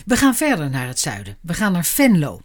We 0.09 0.17
gaan 0.17 0.35
verder 0.35 0.69
naar 0.69 0.87
het 0.87 0.99
zuiden. 0.99 1.37
We 1.41 1.53
gaan 1.53 1.71
naar 1.71 1.85
Venlo. 1.85 2.41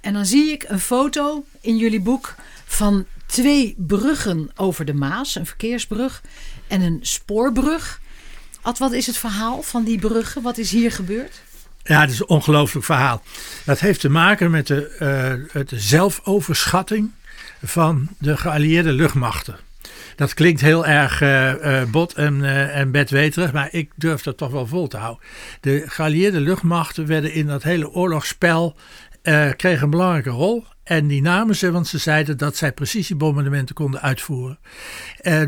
En 0.00 0.12
dan 0.12 0.26
zie 0.26 0.52
ik 0.52 0.64
een 0.68 0.80
foto 0.80 1.44
in 1.60 1.76
jullie 1.76 2.00
boek 2.00 2.34
van 2.64 3.06
twee 3.26 3.74
bruggen 3.78 4.50
over 4.56 4.84
de 4.84 4.94
Maas. 4.94 5.34
Een 5.34 5.46
verkeersbrug 5.46 6.22
en 6.66 6.80
een 6.80 6.98
spoorbrug. 7.02 8.00
Ad, 8.60 8.78
wat 8.78 8.92
is 8.92 9.06
het 9.06 9.16
verhaal 9.16 9.62
van 9.62 9.84
die 9.84 9.98
bruggen? 9.98 10.42
Wat 10.42 10.58
is 10.58 10.70
hier 10.70 10.92
gebeurd? 10.92 11.40
Ja, 11.82 12.00
het 12.00 12.10
is 12.10 12.20
een 12.20 12.28
ongelooflijk 12.28 12.84
verhaal. 12.84 13.22
Dat 13.64 13.80
heeft 13.80 14.00
te 14.00 14.08
maken 14.08 14.50
met 14.50 14.66
de, 14.66 15.46
de 15.68 15.80
zelfoverschatting 15.80 17.10
van 17.62 18.08
de 18.18 18.36
geallieerde 18.36 18.92
luchtmachten. 18.92 19.56
Dat 20.18 20.34
klinkt 20.34 20.60
heel 20.60 20.86
erg 20.86 21.20
uh, 21.20 21.84
bot 21.90 22.14
en, 22.14 22.38
uh, 22.38 22.76
en 22.76 22.90
bedweterig, 22.90 23.52
maar 23.52 23.68
ik 23.70 23.92
durf 23.96 24.22
dat 24.22 24.36
toch 24.36 24.50
wel 24.50 24.66
vol 24.66 24.86
te 24.86 24.96
houden. 24.96 25.24
De 25.60 25.82
geallieerde 25.86 26.40
luchtmachten 26.40 27.06
werden 27.06 27.32
in 27.32 27.46
dat 27.46 27.62
hele 27.62 27.90
oorlogsspel, 27.90 28.76
kregen 29.56 29.82
een 29.82 29.90
belangrijke 29.90 30.30
rol. 30.30 30.64
En 30.84 31.06
die 31.06 31.22
namen 31.22 31.56
ze, 31.56 31.70
want 31.70 31.86
ze 31.86 31.98
zeiden 31.98 32.36
dat 32.38 32.56
zij 32.56 32.72
precisiebombardementen 32.72 33.74
konden 33.74 34.00
uitvoeren. 34.00 34.58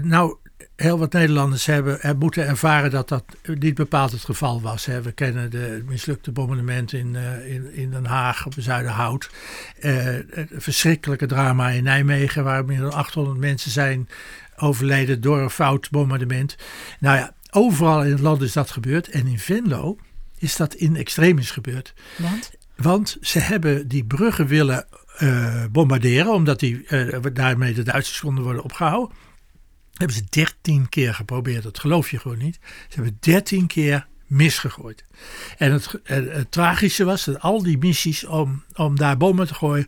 nou, 0.02 0.36
heel 0.76 0.98
wat 0.98 1.12
Nederlanders 1.12 1.66
hebben, 1.66 2.16
moeten 2.18 2.46
ervaren 2.46 2.90
dat 2.90 3.08
dat 3.08 3.24
niet 3.42 3.74
bepaald 3.74 4.12
het 4.12 4.24
geval 4.24 4.60
was. 4.60 4.86
We 4.86 5.12
kennen 5.12 5.50
de 5.50 5.82
mislukte 5.86 6.32
bombardementen 6.32 6.98
in, 6.98 7.16
in, 7.46 7.72
in 7.72 7.90
Den 7.90 8.06
Haag 8.06 8.46
op 8.46 8.54
de 8.54 8.62
Zuiderhout. 8.62 9.30
Het 9.78 10.50
verschrikkelijke 10.52 11.26
drama 11.26 11.68
in 11.68 11.84
Nijmegen, 11.84 12.44
waar 12.44 12.64
meer 12.64 12.80
dan 12.80 12.92
800 12.92 13.38
mensen 13.38 13.70
zijn 13.70 14.08
overleden 14.60 15.20
door 15.20 15.40
een 15.40 15.50
fout 15.50 15.90
bombardement. 15.90 16.56
Nou 17.00 17.16
ja, 17.16 17.34
overal 17.50 18.04
in 18.04 18.10
het 18.10 18.20
land 18.20 18.42
is 18.42 18.52
dat 18.52 18.70
gebeurd. 18.70 19.08
En 19.08 19.26
in 19.26 19.38
Venlo 19.38 19.98
is 20.38 20.56
dat 20.56 20.74
in 20.74 20.96
extremis 20.96 21.50
gebeurd. 21.50 21.94
Want? 22.18 22.50
Want 22.76 23.16
ze 23.20 23.38
hebben 23.38 23.88
die 23.88 24.04
bruggen 24.04 24.46
willen 24.46 24.86
uh, 25.18 25.64
bombarderen, 25.72 26.32
omdat 26.32 26.60
die, 26.60 26.86
uh, 26.88 27.16
daarmee 27.32 27.74
de 27.74 27.82
Duitsers 27.82 28.20
konden 28.20 28.44
worden 28.44 28.62
opgehouden. 28.62 29.16
Hebben 29.94 30.16
ze 30.16 30.24
dertien 30.28 30.88
keer 30.88 31.14
geprobeerd, 31.14 31.62
dat 31.62 31.78
geloof 31.78 32.10
je 32.10 32.18
gewoon 32.18 32.38
niet. 32.38 32.58
Ze 32.62 32.94
hebben 32.94 33.16
dertien 33.20 33.66
keer 33.66 34.06
misgegooid. 34.30 35.04
En 35.58 35.72
het, 35.72 36.00
het, 36.02 36.50
tragische 36.52 37.04
was 37.04 37.24
dat 37.24 37.40
al 37.40 37.62
die 37.62 37.78
missies 37.78 38.26
om, 38.26 38.64
om 38.74 38.96
daar 38.96 39.16
bommen 39.16 39.46
te 39.46 39.54
gooien 39.54 39.86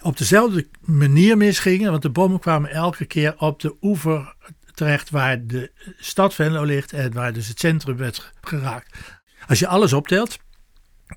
op 0.00 0.18
dezelfde 0.18 0.68
manier 0.80 1.36
misgingen. 1.36 1.90
Want 1.90 2.02
de 2.02 2.10
bommen 2.10 2.40
kwamen 2.40 2.70
elke 2.70 3.04
keer 3.04 3.34
op 3.38 3.60
de 3.60 3.76
oever 3.80 4.34
terecht 4.74 5.10
waar 5.10 5.46
de 5.46 5.70
stad 5.98 6.34
Venlo 6.34 6.64
ligt 6.64 6.92
en 6.92 7.12
waar 7.12 7.32
dus 7.32 7.48
het 7.48 7.58
centrum 7.58 7.96
werd 7.96 8.32
geraakt. 8.40 8.98
Als 9.46 9.58
je 9.58 9.66
alles 9.66 9.92
optelt, 9.92 10.38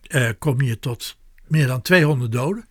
uh, 0.07 0.29
kom 0.39 0.61
je 0.61 0.79
tot 0.79 1.17
meer 1.47 1.67
dan 1.67 1.81
200 1.81 2.31
doden. 2.31 2.67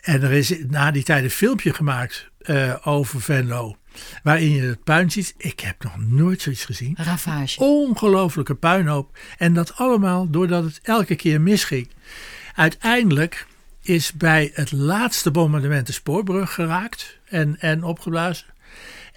En 0.00 0.22
er 0.22 0.32
is 0.32 0.54
na 0.68 0.90
die 0.90 1.02
tijd 1.02 1.24
een 1.24 1.30
filmpje 1.30 1.74
gemaakt 1.74 2.30
uh, 2.38 2.76
over 2.82 3.20
Venlo. 3.20 3.76
Waarin 4.22 4.50
je 4.50 4.62
het 4.62 4.84
puin 4.84 5.10
ziet. 5.10 5.34
Ik 5.36 5.60
heb 5.60 5.82
nog 5.82 5.98
nooit 5.98 6.42
zoiets 6.42 6.64
gezien. 6.64 6.94
Ravage. 6.98 7.60
Ongelofelijke 7.60 8.54
puinhoop. 8.54 9.18
En 9.38 9.54
dat 9.54 9.76
allemaal 9.76 10.30
doordat 10.30 10.64
het 10.64 10.80
elke 10.82 11.14
keer 11.14 11.40
misging. 11.40 11.88
Uiteindelijk 12.54 13.46
is 13.82 14.12
bij 14.12 14.50
het 14.54 14.72
laatste 14.72 15.30
bombardement 15.30 15.86
de 15.86 15.92
spoorbrug 15.92 16.54
geraakt 16.54 17.18
en, 17.28 17.60
en 17.60 17.82
opgeblazen. 17.82 18.46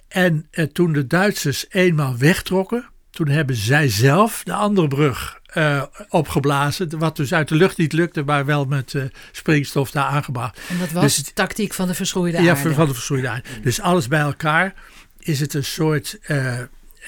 En 0.08 0.46
eh, 0.50 0.64
toen 0.64 0.92
de 0.92 1.06
Duitsers 1.06 1.66
eenmaal 1.68 2.16
wegtrokken, 2.16 2.88
toen 3.10 3.28
hebben 3.28 3.56
zij 3.56 3.88
zelf 3.88 4.42
de 4.44 4.52
andere 4.52 4.88
brug 4.88 5.37
uh, 5.54 5.82
opgeblazen. 6.08 6.98
Wat 6.98 7.16
dus 7.16 7.34
uit 7.34 7.48
de 7.48 7.54
lucht 7.54 7.76
niet 7.76 7.92
lukte, 7.92 8.22
maar 8.22 8.44
wel 8.44 8.64
met 8.64 8.92
uh, 8.92 9.02
springstof 9.32 9.90
daar 9.90 10.04
aangebracht. 10.04 10.60
En 10.68 10.78
dat 10.78 10.90
was 10.90 11.02
dus, 11.02 11.24
de 11.24 11.32
tactiek 11.32 11.74
van 11.74 11.86
de 11.86 11.94
verschroeide 11.94 12.36
aarde. 12.36 12.48
Ja, 12.48 12.56
van 12.56 12.86
de 12.86 12.94
verschroeide 12.94 13.28
aarde. 13.28 13.48
Dus 13.62 13.80
alles 13.80 14.08
bij 14.08 14.20
elkaar 14.20 14.74
is 15.18 15.40
het 15.40 15.54
een 15.54 15.64
soort 15.64 16.18
uh, 16.26 16.58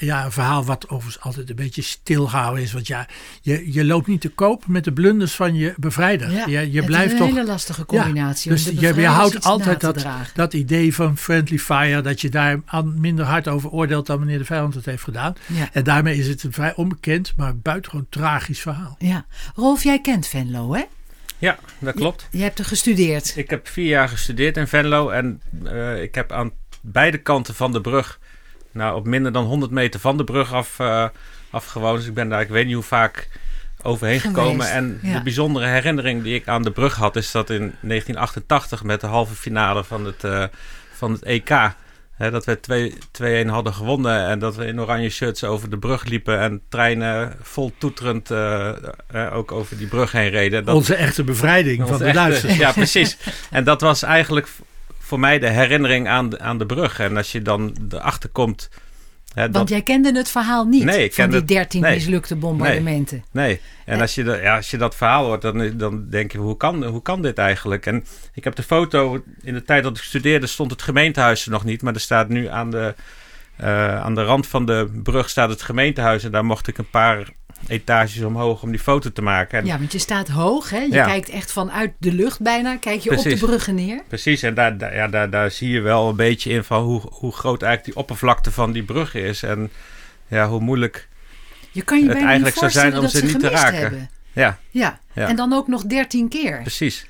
ja, 0.05 0.25
een 0.25 0.31
verhaal 0.31 0.65
wat 0.65 0.89
overigens 0.89 1.23
altijd 1.23 1.49
een 1.49 1.55
beetje 1.55 1.81
stilgehouden 1.81 2.63
is. 2.63 2.73
Want 2.73 2.87
ja, 2.87 3.07
je, 3.41 3.73
je 3.73 3.85
loopt 3.85 4.07
niet 4.07 4.21
te 4.21 4.29
koop 4.29 4.67
met 4.67 4.83
de 4.83 4.91
blunders 4.91 5.35
van 5.35 5.55
je 5.55 5.73
bevrijder. 5.77 6.31
Ja, 6.31 6.47
je, 6.47 6.71
je 6.71 6.83
blijft 6.83 7.13
is 7.13 7.19
een 7.19 7.25
hele 7.25 7.45
lastige 7.45 7.85
combinatie. 7.85 8.51
Ja, 8.51 8.55
dus 8.55 8.65
je, 8.79 8.93
je 8.93 9.05
houdt 9.05 9.43
altijd 9.43 9.81
dat, 9.81 10.05
dat 10.33 10.53
idee 10.53 10.95
van 10.95 11.17
friendly 11.17 11.57
fire. 11.57 12.01
Dat 12.01 12.21
je 12.21 12.29
daar 12.29 12.59
minder 12.83 13.25
hard 13.25 13.47
over 13.47 13.69
oordeelt 13.69 14.05
dan 14.05 14.17
wanneer 14.17 14.37
de 14.37 14.45
vijand 14.45 14.73
het 14.73 14.85
heeft 14.85 15.03
gedaan. 15.03 15.33
Ja. 15.45 15.69
En 15.71 15.83
daarmee 15.83 16.17
is 16.17 16.27
het 16.27 16.43
een 16.43 16.53
vrij 16.53 16.75
onbekend, 16.75 17.33
maar 17.37 17.57
buitengewoon 17.57 18.07
tragisch 18.09 18.61
verhaal. 18.61 18.95
Ja. 18.99 19.25
Rolf, 19.55 19.83
jij 19.83 20.01
kent 20.01 20.27
Venlo, 20.27 20.73
hè? 20.73 20.83
Ja, 21.37 21.59
dat 21.79 21.95
klopt. 21.95 22.27
Je, 22.31 22.37
je 22.37 22.43
hebt 22.43 22.59
er 22.59 22.65
gestudeerd. 22.65 23.33
Ik 23.35 23.49
heb 23.49 23.67
vier 23.67 23.87
jaar 23.87 24.09
gestudeerd 24.09 24.57
in 24.57 24.67
Venlo. 24.67 25.09
En 25.09 25.41
uh, 25.63 26.01
ik 26.01 26.15
heb 26.15 26.31
aan 26.31 26.51
beide 26.81 27.17
kanten 27.17 27.55
van 27.55 27.71
de 27.71 27.81
brug 27.81 28.19
nou, 28.71 28.95
op 28.95 29.05
minder 29.05 29.31
dan 29.31 29.45
100 29.45 29.71
meter 29.71 29.99
van 29.99 30.17
de 30.17 30.23
brug 30.23 30.53
af, 30.53 30.79
uh, 30.79 31.07
afgewoond. 31.49 31.97
Dus 31.97 32.07
ik 32.07 32.13
ben 32.13 32.29
daar, 32.29 32.41
ik 32.41 32.49
weet 32.49 32.65
niet 32.65 32.73
hoe 32.73 32.83
vaak 32.83 33.29
overheen 33.81 34.19
gekomen. 34.19 34.71
En 34.71 34.99
ja. 35.01 35.17
de 35.17 35.23
bijzondere 35.23 35.65
herinnering 35.65 36.23
die 36.23 36.35
ik 36.35 36.47
aan 36.47 36.63
de 36.63 36.71
brug 36.71 36.95
had, 36.95 37.15
is 37.15 37.31
dat 37.31 37.49
in 37.49 37.57
1988 37.59 38.83
met 38.83 39.01
de 39.01 39.07
halve 39.07 39.35
finale 39.35 39.83
van 39.83 40.05
het, 40.05 40.23
uh, 40.23 40.43
van 40.93 41.11
het 41.11 41.23
EK. 41.23 41.73
Hè, 42.11 42.31
dat 42.31 42.45
we 42.45 42.93
2-1 43.45 43.49
hadden 43.49 43.73
gewonnen 43.73 44.27
en 44.27 44.39
dat 44.39 44.55
we 44.55 44.65
in 44.65 44.81
oranje 44.81 45.09
shirts 45.09 45.43
over 45.43 45.69
de 45.69 45.77
brug 45.77 46.03
liepen 46.03 46.39
en 46.39 46.61
treinen 46.69 47.35
vol 47.41 47.73
toeterend 47.77 48.31
uh, 48.31 48.71
ook 49.31 49.51
over 49.51 49.77
die 49.77 49.87
brug 49.87 50.11
heen 50.11 50.29
reden. 50.29 50.65
Dat, 50.65 50.75
onze 50.75 50.95
echte 50.95 51.23
bevrijding 51.23 51.87
van 51.87 51.97
de 51.97 52.03
echte, 52.03 52.17
Duitsers. 52.17 52.57
Ja, 52.65 52.71
precies. 52.71 53.17
en 53.51 53.63
dat 53.63 53.81
was 53.81 54.03
eigenlijk 54.03 54.47
voor 55.11 55.19
mij 55.19 55.39
de 55.39 55.49
herinnering 55.49 56.07
aan 56.07 56.29
de, 56.29 56.39
aan 56.39 56.57
de 56.57 56.65
brug. 56.65 56.99
En 56.99 57.17
als 57.17 57.31
je 57.31 57.41
dan 57.41 57.75
erachter 57.89 58.29
komt 58.29 58.69
Want 59.51 59.69
jij 59.69 59.81
kende 59.81 60.11
het 60.11 60.29
verhaal 60.29 60.65
niet 60.65 60.83
nee, 60.83 61.13
van 61.13 61.29
die 61.29 61.45
dertien 61.45 61.81
mislukte 61.81 62.35
bombardementen. 62.35 63.23
Nee, 63.31 63.47
nee. 63.47 63.61
en 63.85 64.01
als 64.01 64.15
je, 64.15 64.23
de, 64.23 64.39
ja, 64.41 64.55
als 64.55 64.71
je 64.71 64.77
dat 64.77 64.95
verhaal 64.95 65.25
hoort, 65.25 65.41
dan, 65.41 65.77
dan 65.77 66.09
denk 66.09 66.31
je, 66.31 66.37
hoe 66.37 66.57
kan, 66.57 66.83
hoe 66.83 67.01
kan 67.01 67.21
dit 67.21 67.37
eigenlijk? 67.37 67.85
En 67.85 68.05
ik 68.33 68.43
heb 68.43 68.55
de 68.55 68.63
foto, 68.63 69.23
in 69.41 69.53
de 69.53 69.63
tijd 69.63 69.83
dat 69.83 69.97
ik 69.97 70.03
studeerde 70.03 70.47
stond 70.47 70.71
het 70.71 70.81
gemeentehuis 70.81 71.45
er 71.45 71.51
nog 71.51 71.63
niet, 71.63 71.81
maar 71.81 71.93
er 71.93 71.99
staat 71.99 72.29
nu 72.29 72.47
aan 72.47 72.71
de, 72.71 72.95
aan 74.03 74.15
de 74.15 74.23
rand 74.23 74.47
van 74.47 74.65
de 74.65 74.99
brug 75.03 75.29
staat 75.29 75.49
het 75.49 75.61
gemeentehuis 75.61 76.23
en 76.23 76.31
daar 76.31 76.45
mocht 76.45 76.67
ik 76.67 76.77
een 76.77 76.89
paar 76.89 77.27
etages 77.67 78.21
omhoog 78.21 78.63
om 78.63 78.71
die 78.71 78.79
foto 78.79 79.11
te 79.11 79.21
maken. 79.21 79.59
En 79.59 79.65
ja, 79.65 79.77
want 79.77 79.91
je 79.91 79.99
staat 79.99 80.27
hoog, 80.27 80.69
hè? 80.69 80.79
Je 80.79 80.89
kijkt 80.89 81.29
echt 81.29 81.51
vanuit 81.51 81.91
de 81.97 82.13
lucht 82.13 82.41
bijna, 82.41 82.75
kijk 82.75 83.01
je 83.01 83.17
op 83.17 83.23
de 83.23 83.37
bruggen 83.37 83.75
neer. 83.75 84.01
Precies, 84.07 84.41
en 84.41 84.53
daar, 84.53 84.77
daar, 84.77 84.95
ja, 84.95 85.07
daar, 85.07 85.29
daar 85.29 85.51
zie 85.51 85.69
je 85.69 85.81
wel 85.81 86.09
een 86.09 86.15
beetje 86.15 86.49
in 86.49 86.63
van 86.63 86.83
hoe, 86.83 87.01
hoe 87.09 87.31
groot 87.31 87.61
eigenlijk 87.61 87.93
die 87.93 88.03
oppervlakte 88.03 88.51
van 88.51 88.71
die 88.71 88.83
brug 88.83 89.13
is. 89.13 89.43
En 89.43 89.71
ja, 90.27 90.47
hoe 90.47 90.59
moeilijk 90.59 91.09
je 91.71 91.81
kan 91.81 91.99
je 91.99 92.09
het 92.09 92.23
eigenlijk 92.23 92.55
zou 92.55 92.71
zijn 92.71 92.97
om 92.97 93.07
ze, 93.07 93.25
niet 93.25 93.39
te 93.39 93.49
raken. 93.49 93.79
Hebben. 93.79 94.09
Ja. 94.33 94.57
ja. 94.69 94.99
Ja, 95.13 95.27
en 95.27 95.35
dan 95.35 95.53
ook 95.53 95.67
nog 95.67 95.83
dertien 95.83 96.29
keer. 96.29 96.61
Precies. 96.61 97.05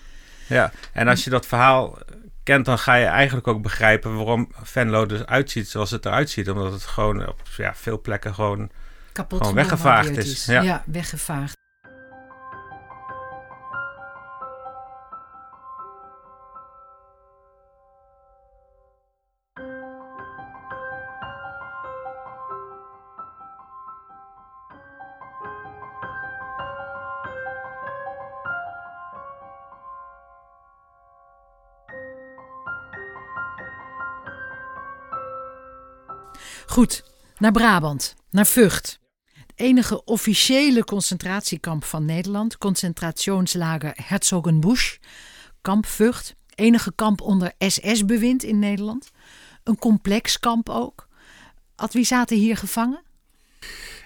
Ja, 0.47 0.71
en 0.93 1.07
als 1.07 1.23
je 1.23 1.29
dat 1.29 1.45
verhaal 1.45 1.97
kent, 2.43 2.65
dan 2.65 2.77
ga 2.77 2.95
je 2.95 3.05
eigenlijk 3.05 3.47
ook 3.47 3.61
begrijpen 3.61 4.15
waarom 4.15 4.51
Venlo 4.61 5.05
er 5.05 5.25
uitziet 5.25 5.69
zoals 5.69 5.91
het 5.91 6.05
eruit 6.05 6.29
ziet. 6.29 6.49
Omdat 6.49 6.71
het 6.71 6.83
gewoon 6.83 7.27
op 7.27 7.41
ja, 7.57 7.75
veel 7.75 8.01
plekken 8.01 8.33
gewoon 8.33 8.71
kapot 9.11 9.39
Gewoon 9.39 9.55
weggevaagd 9.55 10.17
is. 10.17 10.45
Ja. 10.45 10.61
ja, 10.61 10.83
weggevaagd. 10.85 11.59
Goed, 36.65 37.03
naar 37.37 37.51
Brabant, 37.51 38.15
naar 38.29 38.45
Vught 38.45 38.99
enige 39.61 40.03
officiële 40.03 40.83
concentratiekamp 40.83 41.83
van 41.83 42.05
Nederland, 42.05 42.57
concentrationslager 42.57 43.93
Herzogenbusch, 43.95 44.97
kamp 45.61 45.85
Vught, 45.85 46.35
enige 46.55 46.91
kamp 46.95 47.21
onder 47.21 47.53
SS-bewind 47.57 48.43
in 48.43 48.59
Nederland, 48.59 49.11
een 49.63 49.77
complex 49.77 50.39
kamp 50.39 50.69
ook. 50.69 51.07
Ad, 51.75 51.97
zaten 52.01 52.37
hier 52.37 52.57
gevangen? 52.57 53.01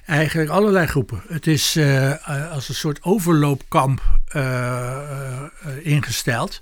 Eigenlijk 0.05 0.49
allerlei 0.49 0.87
groepen. 0.87 1.21
Het 1.27 1.47
is 1.47 1.75
uh, 1.75 2.51
als 2.51 2.69
een 2.69 2.75
soort 2.75 3.03
overloopkamp 3.03 4.01
uh, 4.35 5.43
ingesteld. 5.81 6.61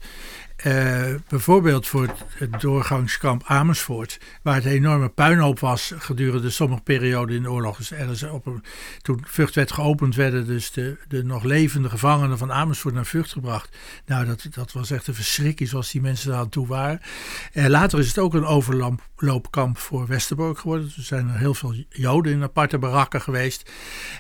Uh, 0.68 1.16
bijvoorbeeld 1.28 1.88
voor 1.88 2.10
het, 2.38 2.62
doorgangskamp 2.62 3.44
Amersfoort, 3.46 4.20
waar 4.42 4.56
het 4.56 4.66
een 4.66 4.72
enorme 4.72 5.10
puinhoop 5.10 5.60
was 5.60 5.94
gedurende 5.98 6.50
sommige 6.50 6.82
perioden 6.82 7.36
in 7.36 7.42
de 7.44 7.52
oorlog. 7.52 7.78
Dus 7.78 7.92
er 7.92 8.34
op 8.34 8.46
een, 8.46 8.64
toen 9.02 9.24
Vught 9.28 9.56
werd 9.56 9.72
geopend, 9.72 10.16
werden 10.16 10.48
dus 10.48 10.72
de, 10.72 10.98
de 11.08 11.24
nog 11.24 11.44
levende 11.44 11.90
gevangenen 11.90 12.38
van 12.38 12.52
Amersfoort 12.52 12.94
naar 12.94 13.06
Vught 13.06 13.32
gebracht. 13.32 13.78
Nou, 14.06 14.26
dat, 14.26 14.48
dat 14.52 14.72
was 14.72 14.92
echt 14.92 15.08
een 15.08 15.14
verschrikking 15.14 15.70
zoals 15.70 15.92
die 15.92 16.02
mensen 16.02 16.30
daar 16.30 16.40
aan 16.40 16.50
toe 16.50 16.68
waren. 16.68 17.02
Uh, 17.54 17.66
later 17.66 18.00
is 18.00 18.08
het 18.08 18.20
ook 18.20 18.34
een 18.34 18.46
overloopkamp 18.46 19.78
voor 19.78 20.08
Westerbork 20.08 20.60
geworden. 20.60 20.92
Er 20.98 21.04
zijn 21.04 21.30
er 21.30 21.38
heel 21.38 21.54
veel 21.54 21.74
Joden 21.90 22.32
in 22.32 22.44
aparte 22.44 22.78
barakken 22.78 23.22
geweest. 23.22 23.72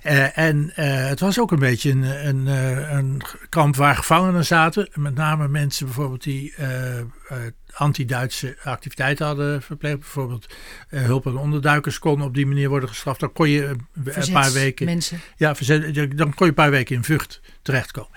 Uh, 0.05 0.37
en 0.37 0.71
het 0.75 1.19
was 1.19 1.39
ook 1.39 1.51
een 1.51 1.59
beetje 1.59 1.91
een, 1.91 2.27
een, 2.27 2.47
een 2.95 3.21
kamp 3.49 3.75
waar 3.75 3.95
gevangenen 3.95 4.45
zaten, 4.45 4.89
met 4.93 5.15
name 5.15 5.47
mensen 5.47 5.85
bijvoorbeeld 5.85 6.23
die 6.23 6.32
die 6.33 6.53
uh, 6.59 7.37
anti-Duitse 7.73 8.57
activiteiten 8.63 9.25
hadden 9.25 9.61
verpleegd. 9.61 9.99
Bijvoorbeeld 9.99 10.53
uh, 10.89 11.01
hulp 11.01 11.27
aan 11.27 11.37
onderduikers 11.37 11.99
konden 11.99 12.27
op 12.27 12.33
die 12.33 12.45
manier 12.45 12.69
worden 12.69 12.89
gestraft. 12.89 13.19
Dan 13.19 13.33
kon 13.33 13.49
je 13.49 13.75
een 14.03 14.31
paar 14.31 14.51
weken. 14.51 14.85
Mensen. 14.85 15.19
Ja, 15.37 15.55
verzet, 15.55 15.95
dan 15.95 16.33
kon 16.33 16.45
je 16.45 16.45
een 16.45 16.53
paar 16.53 16.71
weken 16.71 16.95
in 16.95 17.03
Vught 17.03 17.41
terechtkomen. 17.61 18.11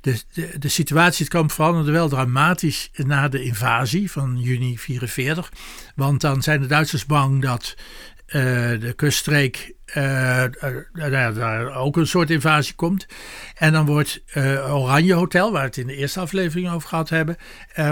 De, 0.00 0.22
de, 0.32 0.58
de 0.58 0.68
situatie, 0.68 1.24
het 1.24 1.34
kamp 1.34 1.52
veranderde 1.52 1.90
wel 1.90 2.08
dramatisch 2.08 2.90
na 2.92 3.28
de 3.28 3.42
invasie 3.42 4.10
van 4.10 4.38
juni 4.38 4.78
44. 4.78 5.52
Want 5.94 6.20
dan 6.20 6.42
zijn 6.42 6.60
de 6.60 6.66
Duitsers 6.66 7.06
bang 7.06 7.42
dat 7.42 7.76
uh, 8.30 8.80
de 8.80 8.92
kuststreek 8.96 9.72
uh, 9.96 10.44
daar 11.34 11.74
ook 11.74 11.96
een 11.96 12.06
soort 12.06 12.30
invasie 12.30 12.74
komt. 12.74 13.06
En 13.54 13.72
dan 13.72 13.86
wordt 13.86 14.22
Oranje 14.68 15.14
Hotel, 15.14 15.52
waar 15.52 15.60
we 15.60 15.66
het 15.66 15.76
in 15.76 15.86
de 15.86 15.96
eerste 15.96 16.20
aflevering 16.20 16.70
over 16.70 16.88
gehad 16.88 17.08
hebben, 17.08 17.36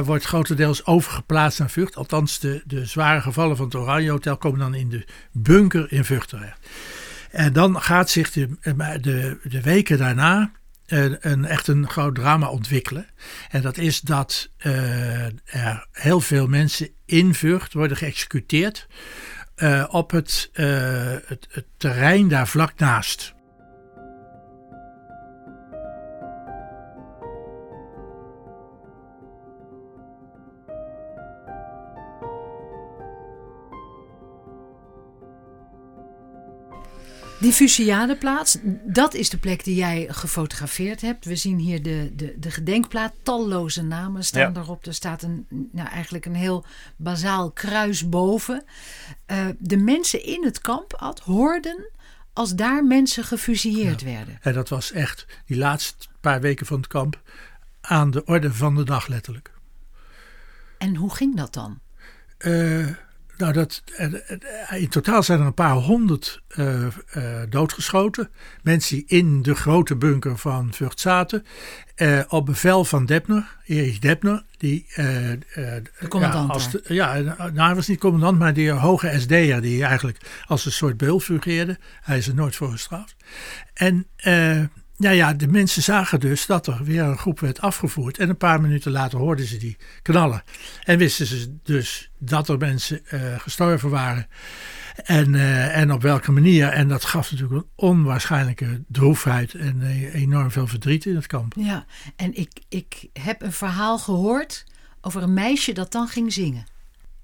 wordt 0.04 0.24
grotendeels 0.24 0.86
overgeplaatst 0.86 1.58
naar 1.58 1.70
Vught. 1.70 1.96
Althans, 1.96 2.38
de, 2.38 2.62
de 2.66 2.86
zware 2.86 3.20
gevallen 3.20 3.56
van 3.56 3.64
het 3.66 3.74
Oranje 3.74 4.10
Hotel 4.10 4.36
komen 4.36 4.58
dan 4.58 4.74
in 4.74 4.88
de 4.88 5.04
bunker 5.32 5.92
in 5.92 6.04
Vught 6.04 6.28
terecht. 6.28 6.68
En 7.30 7.52
dan 7.52 7.80
gaat 7.80 8.10
zich 8.10 8.30
de, 8.30 8.48
de, 9.00 9.38
de 9.42 9.60
weken 9.60 9.98
daarna 9.98 10.50
een, 10.86 11.44
echt 11.44 11.68
een 11.68 11.88
groot 11.88 12.14
drama 12.14 12.48
ontwikkelen. 12.48 13.06
En 13.50 13.62
dat 13.62 13.76
is 13.76 14.00
dat 14.00 14.50
er 14.56 15.86
heel 15.92 16.20
veel 16.20 16.46
mensen 16.46 16.88
in 17.04 17.34
Vught 17.34 17.72
worden 17.72 17.96
geëxecuteerd 17.96 18.86
op 19.90 20.10
het, 20.10 20.50
uh, 20.54 20.66
het, 21.26 21.46
het 21.50 21.66
terrein 21.76 22.28
daar 22.28 22.48
vlak 22.48 22.78
naast. 22.78 23.36
Die 37.40 37.52
Fusiadeplaats, 37.52 38.58
dat 38.84 39.14
is 39.14 39.30
de 39.30 39.38
plek 39.38 39.64
die 39.64 39.74
jij 39.74 40.06
gefotografeerd 40.10 41.00
hebt. 41.00 41.24
We 41.24 41.36
zien 41.36 41.58
hier 41.58 41.82
de, 41.82 42.12
de, 42.16 42.34
de 42.38 42.50
gedenkplaat. 42.50 43.12
Talloze 43.22 43.82
namen 43.82 44.24
staan 44.24 44.52
ja. 44.52 44.60
erop. 44.60 44.86
Er 44.86 44.94
staat 44.94 45.22
een, 45.22 45.46
nou, 45.72 45.88
eigenlijk 45.88 46.24
een 46.24 46.34
heel 46.34 46.64
bazaal 46.96 47.50
kruis 47.50 48.08
boven. 48.08 48.64
Uh, 49.26 49.46
de 49.58 49.76
mensen 49.76 50.24
in 50.24 50.44
het 50.44 50.60
kamp 50.60 51.14
hoorden 51.24 51.90
als 52.32 52.54
daar 52.54 52.84
mensen 52.84 53.24
gefusilleerd 53.24 54.02
werden. 54.02 54.38
En 54.40 54.52
dat 54.52 54.68
was 54.68 54.92
echt 54.92 55.26
die 55.46 55.56
laatste 55.56 56.06
paar 56.20 56.40
weken 56.40 56.66
van 56.66 56.76
het 56.76 56.86
kamp 56.86 57.20
aan 57.80 58.10
de 58.10 58.24
orde 58.24 58.52
van 58.52 58.74
de 58.74 58.84
dag 58.84 59.06
letterlijk. 59.06 59.50
En 60.78 60.96
hoe 60.96 61.14
ging 61.14 61.36
dat 61.36 61.54
dan? 61.54 61.80
Uh, 62.38 62.88
nou, 63.38 63.52
dat, 63.52 63.82
in 64.70 64.88
totaal 64.88 65.22
zijn 65.22 65.40
er 65.40 65.46
een 65.46 65.54
paar 65.54 65.74
honderd 65.74 66.42
uh, 66.56 66.86
uh, 67.16 67.40
doodgeschoten. 67.48 68.30
Mensen 68.62 68.96
die 68.96 69.04
in 69.06 69.42
de 69.42 69.54
grote 69.54 69.96
bunker 69.96 70.38
van 70.38 70.72
Vught 70.72 71.00
zaten. 71.00 71.46
Uh, 71.96 72.20
op 72.28 72.46
bevel 72.46 72.84
van 72.84 73.06
Debner, 73.06 73.56
Erich 73.66 73.98
Debner. 73.98 74.44
Die, 74.56 74.86
de 74.94 75.82
commandant. 76.08 76.80
Ja, 76.84 77.14
ja, 77.14 77.36
nou, 77.36 77.60
hij 77.60 77.74
was 77.74 77.88
niet 77.88 78.00
commandant, 78.00 78.38
maar 78.38 78.54
die 78.54 78.70
hoge 78.70 79.20
SD'er. 79.20 79.60
Die 79.60 79.84
eigenlijk 79.84 80.18
als 80.46 80.66
een 80.66 80.72
soort 80.72 80.96
beul 80.96 81.20
fungeerde. 81.20 81.78
Hij 82.00 82.18
is 82.18 82.28
er 82.28 82.34
nooit 82.34 82.56
voor 82.56 82.70
gestraft. 82.70 83.16
En 83.74 84.06
ja, 84.98 85.10
ja, 85.10 85.34
de 85.34 85.48
mensen 85.48 85.82
zagen 85.82 86.20
dus 86.20 86.46
dat 86.46 86.66
er 86.66 86.84
weer 86.84 87.02
een 87.02 87.18
groep 87.18 87.40
werd 87.40 87.60
afgevoerd. 87.60 88.18
En 88.18 88.28
een 88.28 88.36
paar 88.36 88.60
minuten 88.60 88.92
later 88.92 89.18
hoorden 89.18 89.46
ze 89.46 89.56
die 89.56 89.76
knallen. 90.02 90.42
En 90.82 90.98
wisten 90.98 91.26
ze 91.26 91.56
dus 91.62 92.10
dat 92.18 92.48
er 92.48 92.58
mensen 92.58 93.00
uh, 93.12 93.38
gestorven 93.38 93.90
waren. 93.90 94.26
En, 95.04 95.34
uh, 95.34 95.76
en 95.76 95.92
op 95.92 96.02
welke 96.02 96.32
manier. 96.32 96.68
En 96.68 96.88
dat 96.88 97.04
gaf 97.04 97.30
natuurlijk 97.30 97.62
een 97.62 97.70
onwaarschijnlijke 97.74 98.82
droefheid 98.88 99.54
en 99.54 99.80
uh, 99.80 100.14
enorm 100.14 100.50
veel 100.50 100.66
verdriet 100.66 101.06
in 101.06 101.14
het 101.14 101.26
kamp. 101.26 101.54
Ja, 101.56 101.86
en 102.16 102.36
ik, 102.36 102.60
ik 102.68 103.08
heb 103.12 103.42
een 103.42 103.52
verhaal 103.52 103.98
gehoord 103.98 104.64
over 105.00 105.22
een 105.22 105.34
meisje 105.34 105.72
dat 105.72 105.92
dan 105.92 106.08
ging 106.08 106.32
zingen. 106.32 106.66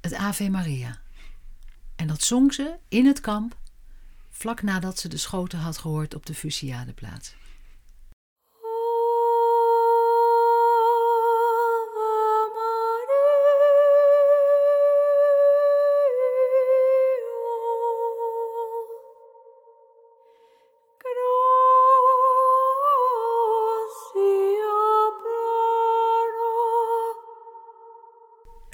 Het 0.01 0.15
Ave 0.15 0.51
Maria. 0.51 0.99
En 1.97 2.07
dat 2.07 2.23
zong 2.23 2.55
ze 2.55 2.75
in 2.89 3.07
het 3.07 3.21
kamp, 3.21 3.57
vlak 4.31 4.63
nadat 4.63 4.99
ze 4.99 5.09
de 5.09 5.17
schoten 5.17 5.59
had 5.59 5.79
gehoord 5.79 6.15
op 6.15 6.27
de 6.27 6.35
Fusiadeplaats. 6.35 7.35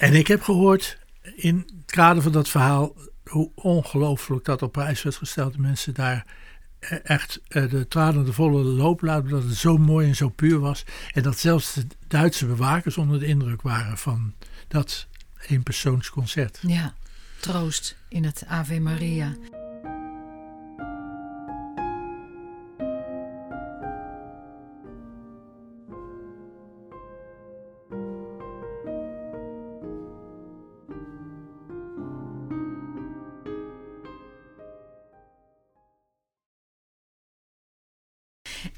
En 0.01 0.13
ik 0.13 0.27
heb 0.27 0.41
gehoord 0.41 0.97
in 1.35 1.57
het 1.57 1.91
kader 1.91 2.23
van 2.23 2.31
dat 2.31 2.49
verhaal 2.49 2.95
hoe 3.23 3.51
ongelooflijk 3.55 4.45
dat 4.45 4.61
op 4.61 4.71
prijs 4.71 5.03
werd 5.03 5.15
gesteld. 5.15 5.57
Mensen 5.57 5.93
daar 5.93 6.25
echt 7.03 7.41
de 7.49 7.85
tranen 7.87 8.25
de 8.25 8.33
volle 8.33 8.63
loop 8.63 9.01
laten, 9.01 9.29
dat 9.29 9.43
het 9.43 9.55
zo 9.55 9.77
mooi 9.77 10.07
en 10.07 10.15
zo 10.15 10.29
puur 10.29 10.59
was. 10.59 10.85
En 11.11 11.23
dat 11.23 11.39
zelfs 11.39 11.73
de 11.73 11.85
Duitse 12.07 12.45
bewakers 12.45 12.97
onder 12.97 13.19
de 13.19 13.25
indruk 13.25 13.61
waren 13.61 13.97
van 13.97 14.33
dat 14.67 15.07
eenpersoonsconcert. 15.47 16.59
Ja, 16.61 16.93
troost 17.39 17.97
in 18.09 18.23
het 18.23 18.43
Ave 18.47 18.79
Maria. 18.79 19.35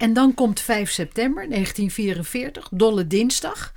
En 0.03 0.13
dan 0.13 0.33
komt 0.33 0.59
5 0.59 0.91
september 0.91 1.49
1944, 1.49 2.69
Dolle 2.71 3.07
Dinsdag. 3.07 3.73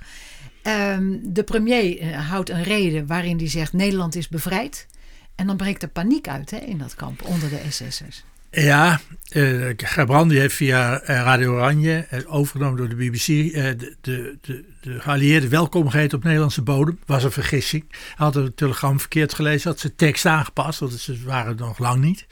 Um, 0.63 1.33
de 1.33 1.43
premier 1.43 1.99
eh, 1.99 2.29
houdt 2.29 2.49
een 2.49 2.63
reden 2.63 3.07
waarin 3.07 3.37
hij 3.37 3.49
zegt: 3.49 3.73
Nederland 3.73 4.15
is 4.15 4.27
bevrijd. 4.27 4.87
En 5.35 5.47
dan 5.47 5.57
breekt 5.57 5.81
er 5.81 5.89
paniek 5.89 6.27
uit 6.27 6.51
hè, 6.51 6.57
in 6.57 6.77
dat 6.77 6.95
kamp 6.95 7.25
onder 7.25 7.49
de 7.49 7.61
SS'ers. 7.69 8.23
Ja, 8.61 8.99
uh, 9.31 10.27
heeft 10.27 10.55
via 10.55 10.99
eh, 11.01 11.15
Radio 11.15 11.53
Oranje, 11.53 12.07
overgenomen 12.27 12.77
door 12.77 12.89
de 12.89 12.95
BBC, 12.95 13.25
de, 13.25 13.95
de, 14.01 14.37
de, 14.41 14.65
de 14.81 15.47
welkom 15.49 15.89
geheten 15.89 16.17
op 16.17 16.23
Nederlandse 16.23 16.61
bodem. 16.61 16.99
Was 17.05 17.23
een 17.23 17.31
vergissing. 17.31 17.85
Hij 17.89 17.99
had 18.15 18.35
een 18.35 18.53
telegram 18.53 18.99
verkeerd 18.99 19.33
gelezen, 19.33 19.69
had 19.69 19.79
zijn 19.79 19.95
tekst 19.95 20.25
aangepast, 20.25 20.79
want 20.79 20.93
ze 20.93 21.23
waren 21.25 21.55
nog 21.55 21.79
lang 21.79 22.03
niet. 22.03 22.27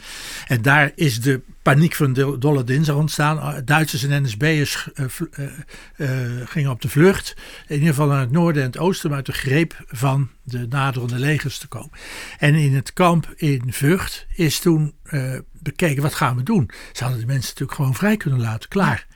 En 0.48 0.62
daar 0.62 0.92
is 0.96 1.22
de 1.22 1.42
paniek 1.62 1.96
van 1.96 2.14
de 2.14 2.38
Dolle 2.40 2.64
Dinsdag 2.64 2.96
ontstaan. 2.96 3.62
Duitsers 3.66 4.04
en 4.04 4.24
NSB'ers 4.24 4.88
gingen 6.46 6.72
op 6.72 6.82
de 6.82 6.90
vlucht. 6.90 7.36
In 7.68 7.76
ieder 7.76 7.90
geval 7.90 8.08
naar 8.08 8.20
het 8.20 8.32
noorden 8.32 8.62
en 8.62 8.68
het 8.68 8.78
oosten, 8.78 9.10
om 9.10 9.16
uit 9.16 9.26
de 9.26 9.34
greep 9.34 9.86
van 9.88 10.30
de 10.44 10.66
naderende 10.70 11.20
legers 11.20 11.58
te 11.58 11.68
komen. 11.68 11.92
En 12.38 12.56
in 12.56 12.76
het 12.76 12.94
kamp 12.94 13.34
in 13.36 13.64
Vught 13.68 14.28
is 14.36 14.60
toen 14.60 14.94
bekeken, 15.66 16.04
wat 16.04 16.14
gaan 16.14 16.36
we 16.36 16.44
doen? 16.44 16.70
Ze 16.94 17.04
hadden 17.04 17.22
de 17.22 17.28
mensen 17.28 17.50
natuurlijk 17.50 17.78
gewoon 17.78 17.96
vrij 17.96 18.18
kunnen 18.18 18.42
laten, 18.42 18.70
klaar. 18.70 19.08
Ja. 19.10 19.16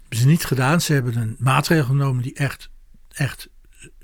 Hebben 0.00 0.18
ze 0.18 0.26
niet 0.26 0.44
gedaan. 0.44 0.80
Ze 0.80 0.92
hebben 0.92 1.16
een 1.16 1.36
maatregel 1.38 1.84
genomen 1.84 2.22
die 2.22 2.34
echt, 2.34 2.70
echt 3.12 3.48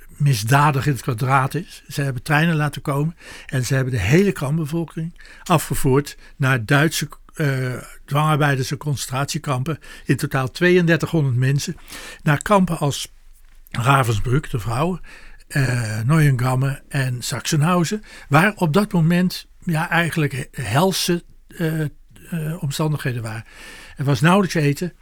misdadig 0.09 0.87
in 0.87 0.93
het 0.93 1.03
kwadraat 1.03 1.55
is. 1.55 1.83
Ze 1.89 2.03
hebben 2.03 2.23
treinen 2.23 2.57
laten 2.57 2.83
komen 2.83 3.17
en 3.47 3.65
ze 3.65 3.75
hebben 3.75 3.93
de 3.93 4.01
hele 4.01 4.33
kampbevolking 4.33 5.21
afgevoerd 5.43 6.17
naar 6.37 6.65
Duitse 6.65 7.09
uh, 7.35 7.75
dwangarbeiders 8.05 8.71
en 8.71 8.77
concentratiekampen. 8.77 9.79
In 10.05 10.17
totaal 10.17 10.51
3200 10.51 11.37
mensen. 11.37 11.77
Naar 12.23 12.43
kampen 12.43 12.79
als 12.79 13.13
Ravensbrück, 13.71 14.51
de 14.51 14.59
vrouwen, 14.59 15.01
uh, 15.49 16.01
Neuengamme 16.01 16.83
en 16.89 17.23
Sachsenhausen. 17.23 18.03
Waar 18.29 18.53
op 18.57 18.73
dat 18.73 18.93
moment 18.93 19.47
ja, 19.65 19.91
eigenlijk 19.91 20.49
helse 20.53 21.25
omstandigheden 22.61 23.23
waren. 23.23 23.45
Er 23.97 24.05
was 24.05 24.21
nauwelijks 24.21 24.55
eten. 24.55 24.93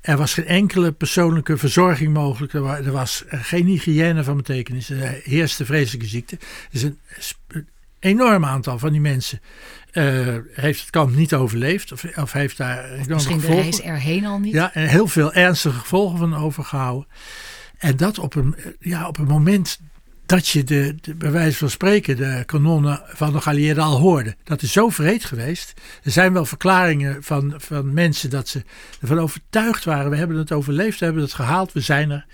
Er 0.00 0.16
was 0.16 0.34
geen 0.34 0.46
enkele 0.46 0.92
persoonlijke 0.92 1.56
verzorging 1.56 2.12
mogelijk. 2.12 2.52
Er 2.52 2.92
was 2.92 3.24
geen 3.28 3.66
hygiëne 3.66 4.24
van 4.24 4.36
betekenis. 4.36 4.90
Er 4.90 5.20
heerste 5.22 5.64
vreselijke 5.64 6.06
ziekte. 6.06 6.38
Dus 6.70 6.82
een 6.82 6.98
enorm 7.98 8.44
aantal 8.44 8.78
van 8.78 8.92
die 8.92 9.00
mensen 9.00 9.40
uh, 9.92 10.36
heeft 10.52 10.80
het 10.80 10.90
kamp 10.90 11.16
niet 11.16 11.34
overleefd. 11.34 11.92
Of, 11.92 12.04
of 12.16 12.32
heeft 12.32 12.56
daar 12.56 12.90
of 13.00 13.08
misschien 13.08 13.40
gevolgen. 13.40 13.70
de 13.70 13.70
reis 13.70 13.80
erheen 13.80 14.26
al 14.26 14.38
niet. 14.38 14.52
Ja, 14.52 14.74
en 14.74 14.88
heel 14.88 15.06
veel 15.06 15.32
ernstige 15.32 15.78
gevolgen 15.78 16.18
van 16.18 16.36
overgehouden. 16.36 17.08
En 17.78 17.96
dat 17.96 18.18
op 18.18 18.34
een, 18.34 18.56
ja, 18.80 19.08
op 19.08 19.18
een 19.18 19.26
moment 19.26 19.80
dat 20.28 20.48
je 20.48 20.64
de, 20.64 20.94
de, 21.00 21.14
bij 21.14 21.30
wijze 21.30 21.56
van 21.56 21.70
spreken 21.70 22.16
de 22.16 22.42
kanonnen 22.46 23.02
van 23.06 23.32
de 23.32 23.40
geallieerden 23.40 23.84
al 23.84 23.98
hoorde. 23.98 24.36
Dat 24.44 24.62
is 24.62 24.72
zo 24.72 24.88
vreed 24.88 25.24
geweest. 25.24 25.80
Er 26.02 26.10
zijn 26.10 26.32
wel 26.32 26.44
verklaringen 26.44 27.22
van, 27.22 27.54
van 27.56 27.92
mensen 27.92 28.30
dat 28.30 28.48
ze 28.48 28.64
ervan 29.00 29.18
overtuigd 29.18 29.84
waren. 29.84 30.10
We 30.10 30.16
hebben 30.16 30.36
het 30.36 30.52
overleefd, 30.52 30.98
we 30.98 31.04
hebben 31.04 31.22
het 31.22 31.32
gehaald, 31.32 31.72
we 31.72 31.80
zijn 31.80 32.10
er. 32.10 32.26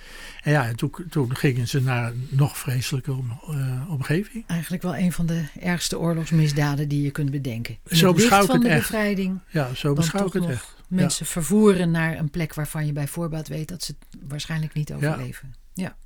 En 0.42 0.52
ja, 0.52 0.66
en 0.66 0.76
toen, 0.76 0.94
toen 1.10 1.36
gingen 1.36 1.68
ze 1.68 1.82
naar 1.82 2.06
een 2.06 2.28
nog 2.30 2.58
vreselijke 2.58 3.12
om, 3.12 3.40
uh, 3.50 3.90
omgeving. 3.90 4.44
Eigenlijk 4.46 4.82
wel 4.82 4.96
een 4.96 5.12
van 5.12 5.26
de 5.26 5.44
ergste 5.60 5.98
oorlogsmisdaden 5.98 6.88
die 6.88 7.02
je 7.02 7.10
kunt 7.10 7.30
bedenken. 7.30 7.78
In 7.86 7.96
zo 7.96 8.12
beschouw 8.12 8.44
ik 8.44 8.50
het 8.50 8.62
de 8.62 8.68
echt. 8.68 8.80
bevrijding. 8.80 9.40
Ja, 9.48 9.74
zo 9.74 9.92
beschouw 9.92 10.26
ik 10.26 10.32
het 10.32 10.48
echt. 10.48 10.74
Mensen 10.88 11.24
ja. 11.24 11.32
vervoeren 11.32 11.90
naar 11.90 12.18
een 12.18 12.30
plek 12.30 12.54
waarvan 12.54 12.86
je 12.86 12.92
bij 12.92 13.08
voorbaat 13.08 13.48
weet 13.48 13.68
dat 13.68 13.82
ze 13.82 13.94
het 13.98 14.20
waarschijnlijk 14.28 14.74
niet 14.74 14.92
overleven. 14.92 15.54
ja. 15.74 15.84
ja. 15.84 15.96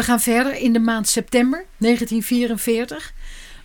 We 0.00 0.06
gaan 0.06 0.20
verder 0.20 0.56
in 0.56 0.72
de 0.72 0.78
maand 0.78 1.08
september 1.08 1.64
1944. 1.78 3.12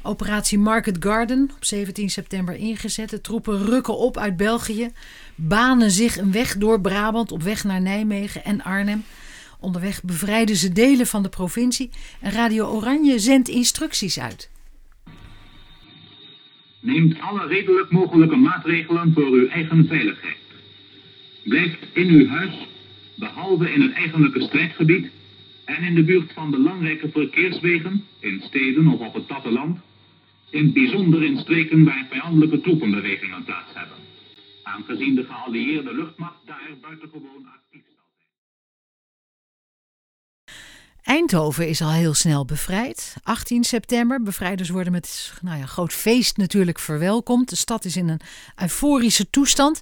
Operatie 0.01 0.59
Market 0.59 0.97
Garden 0.99 1.51
op 1.55 1.65
17 1.65 2.09
september 2.09 2.55
ingezet. 2.55 3.09
De 3.09 3.21
troepen 3.21 3.65
rukken 3.65 3.97
op 3.97 4.17
uit 4.17 4.37
België, 4.37 4.89
banen 5.35 5.91
zich 5.91 6.17
een 6.17 6.31
weg 6.31 6.57
door 6.57 6.81
Brabant 6.81 7.31
op 7.31 7.43
weg 7.43 7.63
naar 7.63 7.81
Nijmegen 7.81 8.43
en 8.43 8.63
Arnhem. 8.63 9.03
Onderweg 9.59 10.03
bevrijden 10.03 10.55
ze 10.55 10.73
delen 10.73 11.07
van 11.07 11.23
de 11.23 11.29
provincie 11.29 11.89
en 12.21 12.31
Radio 12.31 12.65
Oranje 12.65 13.19
zendt 13.19 13.47
instructies 13.47 14.19
uit. 14.19 14.49
Neemt 16.79 17.19
alle 17.19 17.47
redelijk 17.47 17.91
mogelijke 17.91 18.35
maatregelen 18.35 19.13
voor 19.13 19.31
uw 19.31 19.47
eigen 19.47 19.87
veiligheid. 19.87 20.37
Blijft 21.43 21.79
in 21.93 22.07
uw 22.07 22.27
huis, 22.27 22.67
behalve 23.15 23.71
in 23.71 23.81
het 23.81 23.93
eigenlijke 23.93 24.41
strijdgebied, 24.41 25.11
en 25.65 25.83
in 25.83 25.95
de 25.95 26.03
buurt 26.03 26.33
van 26.33 26.51
belangrijke 26.51 27.09
verkeerswegen, 27.09 28.03
in 28.19 28.41
steden 28.41 28.87
of 28.87 28.99
op 28.99 29.13
het 29.13 29.27
platteland, 29.27 29.79
in 30.49 30.73
bijzonder 30.73 31.23
in 31.23 31.37
streken 31.37 31.83
waar 31.83 32.07
vijandelijke 32.09 32.61
troepenbewegingen 32.61 33.43
plaats 33.43 33.73
hebben, 33.73 33.97
aangezien 34.63 35.15
de 35.15 35.23
geallieerde 35.23 35.93
luchtmacht 35.93 36.39
daar 36.45 36.69
buitengewoon 36.81 37.45
actief 37.45 37.83
zal 37.95 38.05
zijn. 38.17 38.29
Eindhoven 41.03 41.67
is 41.67 41.81
al 41.81 41.91
heel 41.91 42.13
snel 42.13 42.45
bevrijd. 42.45 43.15
18 43.23 43.63
september. 43.63 44.21
Bevrijders 44.21 44.69
worden 44.69 44.91
met 44.91 45.33
nou 45.41 45.57
ja, 45.57 45.65
groot 45.65 45.93
feest 45.93 46.37
natuurlijk 46.37 46.79
verwelkomd. 46.79 47.49
De 47.49 47.55
stad 47.55 47.85
is 47.85 47.97
in 47.97 48.09
een 48.09 48.21
euforische 48.55 49.29
toestand 49.29 49.81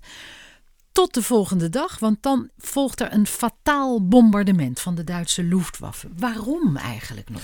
tot 0.93 1.13
de 1.13 1.21
volgende 1.21 1.69
dag, 1.69 1.99
want 1.99 2.17
dan 2.21 2.49
volgt 2.57 3.01
er 3.01 3.13
een 3.13 3.27
fataal 3.27 4.07
bombardement 4.07 4.79
van 4.79 4.95
de 4.95 5.03
Duitse 5.03 5.43
Luftwaffe. 5.43 6.07
Waarom 6.17 6.77
eigenlijk 6.77 7.29
nog? 7.29 7.41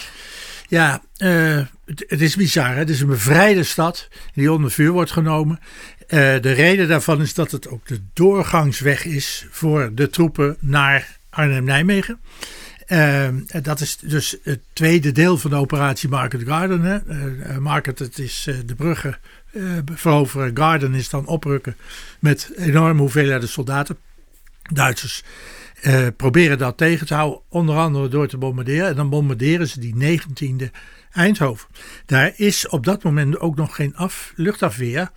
Ja, 0.67 1.01
uh, 1.17 1.65
het, 1.85 2.21
is 2.21 2.35
bizar. 2.35 2.69
Hè? 2.69 2.77
Het 2.77 2.89
is 2.89 3.01
een 3.01 3.07
bevrijde 3.07 3.63
stad 3.63 4.07
die 4.33 4.51
onder 4.51 4.71
vuur 4.71 4.91
wordt 4.91 5.11
genomen. 5.11 5.59
Uh, 5.59 6.07
de 6.41 6.51
reden 6.51 6.87
daarvan 6.87 7.21
is 7.21 7.33
dat 7.33 7.51
het 7.51 7.67
ook 7.67 7.87
de 7.87 8.01
doorgangsweg 8.13 9.05
is 9.05 9.47
voor 9.49 9.91
de 9.93 10.09
troepen 10.09 10.57
naar 10.59 11.17
Arnhem-Nijmegen. 11.29 12.19
Uh, 12.87 13.27
dat 13.61 13.79
is 13.79 13.97
dus 13.97 14.35
het 14.43 14.61
tweede 14.73 15.11
deel 15.11 15.37
van 15.37 15.49
de 15.49 15.55
operatie 15.55 16.09
Market 16.09 16.41
Garden. 16.43 16.81
Hè. 16.81 17.59
Market, 17.59 17.99
het 17.99 18.19
is 18.19 18.47
de 18.65 18.75
bruggen 18.75 19.17
uh, 19.51 19.71
veroveren. 19.85 20.57
Garden 20.57 20.93
is 20.93 21.09
dan 21.09 21.25
oprukken 21.25 21.75
met 22.19 22.51
enorme 22.55 22.99
hoeveelheden 23.01 23.49
soldaten. 23.49 23.97
Duitsers 24.73 25.23
uh, 25.81 26.07
proberen 26.17 26.57
dat 26.57 26.77
tegen 26.77 27.07
te 27.07 27.13
houden, 27.13 27.41
onder 27.49 27.75
andere 27.75 28.07
door 28.07 28.27
te 28.27 28.37
bombarderen. 28.37 28.87
En 28.87 28.95
dan 28.95 29.09
bombarderen 29.09 29.67
ze 29.67 29.79
die 29.79 30.19
19e 30.19 30.69
Eindhoven. 31.11 31.67
Daar 32.05 32.33
is 32.35 32.67
op 32.67 32.85
dat 32.85 33.03
moment 33.03 33.39
ook 33.39 33.55
nog 33.55 33.75
geen 33.75 33.95
af, 33.95 34.33
luchtafweer, 34.35 35.11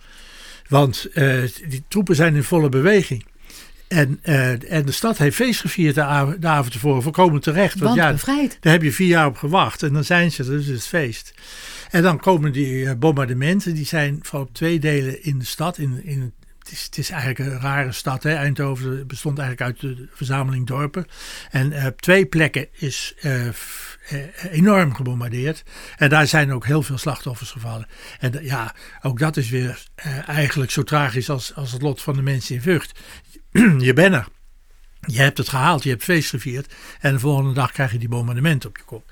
want 0.67 1.07
uh, 1.13 1.43
die 1.67 1.83
troepen 1.87 2.15
zijn 2.15 2.35
in 2.35 2.43
volle 2.43 2.69
beweging. 2.69 3.25
En, 3.87 4.19
uh, 4.23 4.71
en 4.71 4.85
de 4.85 4.91
stad 4.91 5.17
heeft 5.17 5.35
feest 5.35 5.61
gevierd 5.61 5.95
de, 5.95 6.03
av 6.03 6.35
de 6.39 6.47
avond 6.47 6.71
tevoren, 6.71 7.01
voorkomen 7.01 7.41
terecht. 7.41 7.79
Want, 7.79 7.85
want 7.85 7.95
ja, 7.95 8.11
bevrijd. 8.11 8.57
daar 8.59 8.73
heb 8.73 8.83
je 8.83 8.91
vier 8.91 9.07
jaar 9.07 9.27
op 9.27 9.37
gewacht 9.37 9.83
en 9.83 9.93
dan 9.93 10.03
zijn 10.03 10.31
ze, 10.31 10.43
dus 10.43 10.65
het 10.65 10.87
feest. 10.87 11.33
En 11.93 12.01
dan 12.01 12.19
komen 12.19 12.51
die 12.51 12.95
bombardementen, 12.95 13.73
die 13.73 13.85
zijn 13.85 14.19
van 14.21 14.41
op 14.41 14.53
twee 14.53 14.79
delen 14.79 15.23
in 15.23 15.39
de 15.39 15.45
stad, 15.45 15.77
in, 15.77 16.03
in 16.03 16.33
het, 16.59 16.71
is, 16.71 16.83
het 16.83 16.97
is 16.97 17.09
eigenlijk 17.09 17.39
een 17.39 17.59
rare 17.59 17.91
stad. 17.91 18.23
Hè? 18.23 18.33
Eindhoven 18.33 19.07
bestond 19.07 19.39
eigenlijk 19.39 19.69
uit 19.69 19.97
de 19.97 20.07
verzameling 20.13 20.67
dorpen. 20.67 21.05
En 21.51 21.85
op 21.85 22.01
twee 22.01 22.25
plekken 22.25 22.67
is 22.71 23.15
enorm 24.51 24.95
gebombardeerd. 24.95 25.63
En 25.97 26.09
daar 26.09 26.27
zijn 26.27 26.53
ook 26.53 26.65
heel 26.65 26.81
veel 26.81 26.97
slachtoffers 26.97 27.51
gevallen. 27.51 27.87
En 28.19 28.43
ja, 28.43 28.75
ook 29.01 29.19
dat 29.19 29.37
is 29.37 29.49
weer 29.49 29.83
eigenlijk 30.25 30.71
zo 30.71 30.83
tragisch 30.83 31.29
als, 31.29 31.55
als 31.55 31.71
het 31.71 31.81
lot 31.81 32.01
van 32.01 32.15
de 32.15 32.21
mensen 32.21 32.55
in 32.55 32.61
Vught. 32.61 32.99
je 33.87 33.93
bent 33.93 34.13
er. 34.13 34.27
Je 35.05 35.21
hebt 35.21 35.37
het 35.37 35.49
gehaald, 35.49 35.83
je 35.83 35.89
hebt 35.89 36.03
feest 36.03 36.29
gevierd. 36.29 36.73
En 36.99 37.13
de 37.13 37.19
volgende 37.19 37.53
dag 37.53 37.71
krijg 37.71 37.91
je 37.91 37.97
die 37.97 38.09
bombardement 38.09 38.65
op 38.65 38.77
je 38.77 38.83
kop. 38.83 39.11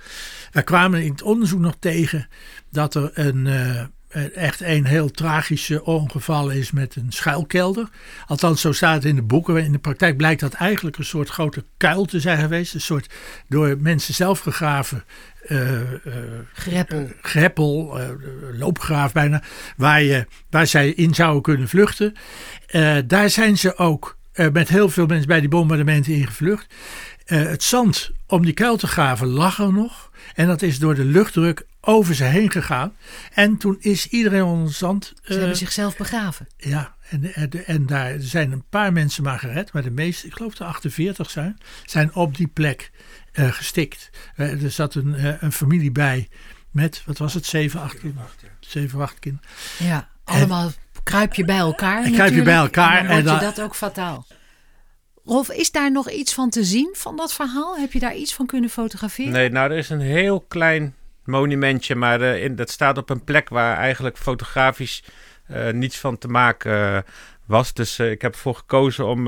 We 0.51 0.61
kwamen 0.61 1.03
in 1.03 1.11
het 1.11 1.21
onderzoek 1.21 1.59
nog 1.59 1.75
tegen 1.79 2.27
dat 2.69 2.95
er 2.95 3.11
een, 3.13 3.45
uh, 3.45 4.37
echt 4.37 4.61
een 4.61 4.85
heel 4.85 5.11
tragische 5.11 5.83
ongeval 5.83 6.49
is 6.49 6.71
met 6.71 6.95
een 6.95 7.11
schuilkelder. 7.11 7.89
Althans, 8.27 8.61
zo 8.61 8.71
staat 8.71 8.95
het 8.95 9.05
in 9.05 9.15
de 9.15 9.21
boeken. 9.21 9.63
In 9.63 9.71
de 9.71 9.77
praktijk 9.77 10.17
blijkt 10.17 10.41
dat 10.41 10.53
eigenlijk 10.53 10.97
een 10.97 11.05
soort 11.05 11.29
grote 11.29 11.65
kuil 11.77 12.05
te 12.05 12.19
zijn 12.19 12.39
geweest. 12.39 12.73
Een 12.73 12.81
soort 12.81 13.13
door 13.47 13.77
mensen 13.79 14.13
zelf 14.13 14.39
gegraven 14.39 15.03
uh, 15.47 15.71
uh, 15.71 16.13
greppel, 16.53 17.09
greppel 17.21 17.99
loopgraaf 18.53 19.11
bijna. 19.11 19.41
Waar, 19.77 20.01
je, 20.01 20.27
waar 20.49 20.67
zij 20.67 20.89
in 20.89 21.13
zouden 21.15 21.41
kunnen 21.41 21.67
vluchten. 21.67 22.13
daar 23.07 23.29
zijn 23.29 23.57
ze 23.57 23.77
ook 23.77 24.19
met 24.49 24.69
heel 24.69 24.89
veel 24.89 25.05
mensen 25.05 25.27
bij 25.27 25.39
die 25.39 25.49
bombardementen 25.49 26.13
ingevlucht. 26.13 26.73
het 27.25 27.63
zand 27.63 28.11
om 28.27 28.45
die 28.45 28.53
kuil 28.53 28.77
te 28.77 28.87
graven 28.87 29.27
lag 29.27 29.59
er 29.59 29.73
nog. 29.73 30.11
En 30.33 30.47
dat 30.47 30.61
is 30.61 30.79
door 30.79 30.95
de 30.95 31.05
luchtdruk 31.05 31.65
over 31.81 32.15
ze 32.15 32.23
heen 32.23 32.51
gegaan. 32.51 32.95
En 33.33 33.57
toen 33.57 33.77
is 33.79 34.07
iedereen 34.07 34.43
onder 34.43 34.73
zand. 34.73 35.13
Ze 35.23 35.33
hebben 35.33 35.57
zichzelf 35.57 35.97
begraven. 35.97 36.47
Ja, 36.57 36.95
en, 37.09 37.33
en, 37.33 37.65
en, 37.65 37.85
daar 37.85 38.15
zijn 38.19 38.51
een 38.51 38.63
paar 38.69 38.93
mensen 38.93 39.23
maar 39.23 39.39
gered. 39.39 39.73
Maar 39.73 39.83
de 39.83 39.91
meeste, 39.91 40.27
ik 40.27 40.33
geloof 40.33 40.55
de 40.55 40.63
48 40.63 41.29
zijn, 41.29 41.57
zijn 41.85 42.13
op 42.13 42.37
die 42.37 42.47
plek 42.47 42.91
uh, 43.33 43.51
gestikt. 43.51 44.09
Uh, 44.37 44.63
er 44.63 44.71
zat 44.71 44.95
een, 44.95 45.13
uh, 45.19 45.41
een 45.41 45.51
familie 45.51 45.91
bij 45.91 46.29
met, 46.71 47.03
wat 47.05 47.17
was 47.17 47.33
het, 47.33 47.45
7, 47.45 47.81
8 47.81 47.99
kinderen? 47.99 48.27
7, 48.59 49.01
8 49.01 49.19
kinderen. 49.19 49.49
Ja, 49.77 50.09
allemaal 50.23 50.65
en, 50.65 50.73
kruip 51.03 51.33
je 51.33 51.45
bij 51.45 51.57
elkaar. 51.57 52.09
Kruip 52.09 52.33
je 52.33 52.41
bij 52.41 52.55
elkaar. 52.55 52.97
En 52.97 53.07
dan 53.07 53.23
wordt 53.23 53.39
je 53.39 53.45
dat 53.45 53.61
ook 53.61 53.75
fataal. 53.75 54.25
Rolf, 55.25 55.49
is 55.49 55.71
daar 55.71 55.91
nog 55.91 56.09
iets 56.09 56.33
van 56.33 56.49
te 56.49 56.63
zien 56.63 56.89
van 56.93 57.15
dat 57.15 57.33
verhaal? 57.33 57.77
Heb 57.77 57.91
je 57.91 57.99
daar 57.99 58.15
iets 58.15 58.33
van 58.33 58.45
kunnen 58.45 58.69
fotograferen? 58.69 59.31
Nee, 59.31 59.49
nou 59.49 59.71
er 59.71 59.77
is 59.77 59.89
een 59.89 59.99
heel 59.99 60.45
klein 60.47 60.95
monumentje, 61.25 61.95
maar 61.95 62.21
uh, 62.21 62.43
in, 62.43 62.55
dat 62.55 62.69
staat 62.69 62.97
op 62.97 63.09
een 63.09 63.23
plek 63.23 63.49
waar 63.49 63.77
eigenlijk 63.77 64.17
fotografisch 64.17 65.03
uh, 65.51 65.69
niets 65.69 65.99
van 65.99 66.17
te 66.17 66.27
maken 66.27 66.71
uh, 66.71 66.97
was. 67.45 67.73
Dus 67.73 67.99
ik 67.99 68.21
heb 68.21 68.33
ervoor 68.33 68.55
gekozen 68.55 69.05
om 69.05 69.27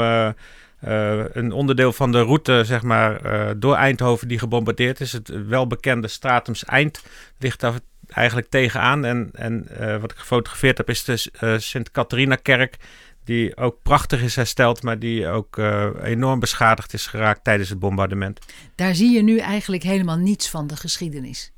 een 1.34 1.52
onderdeel 1.52 1.94
van 1.94 2.12
de 2.12 2.22
route, 2.22 2.64
zeg 2.66 2.82
maar, 2.82 3.20
door 3.60 3.76
Eindhoven 3.76 4.28
die 4.28 4.40
gebombardeerd 4.40 5.00
is. 5.00 5.12
Het 5.12 5.48
welbekende 5.48 6.08
Stratums 6.08 6.66
Eind 6.66 7.04
ligt 7.40 7.60
daar 7.60 7.74
eigenlijk 8.08 8.50
tegenaan. 8.50 9.06
En, 9.06 9.30
en 9.34 9.68
wat 10.02 10.12
ik 10.12 10.18
gefotografeerd 10.18 10.78
heb 10.78 10.90
is 10.90 11.04
de 11.04 11.58
Sint-Catharina-kerk 11.60 12.78
die 13.24 13.58
ook 13.58 13.78
prachtig 13.84 14.22
is 14.22 14.36
hersteld, 14.36 14.84
maar 14.84 15.00
die 15.00 15.28
ook 15.28 15.58
uh, 15.58 15.88
enorm 16.04 16.40
beschadigd 16.40 16.94
is 16.94 17.08
geraakt 17.08 17.44
tijdens 17.44 17.70
het 17.70 17.80
bombardement. 17.80 18.40
Daar 18.76 18.96
zie 18.96 19.12
je 19.12 19.24
nu 19.24 19.38
eigenlijk 19.38 19.84
helemaal 19.84 20.18
niets 20.18 20.50
van 20.50 20.68
de 20.68 20.76
geschiedenis. 20.76 21.52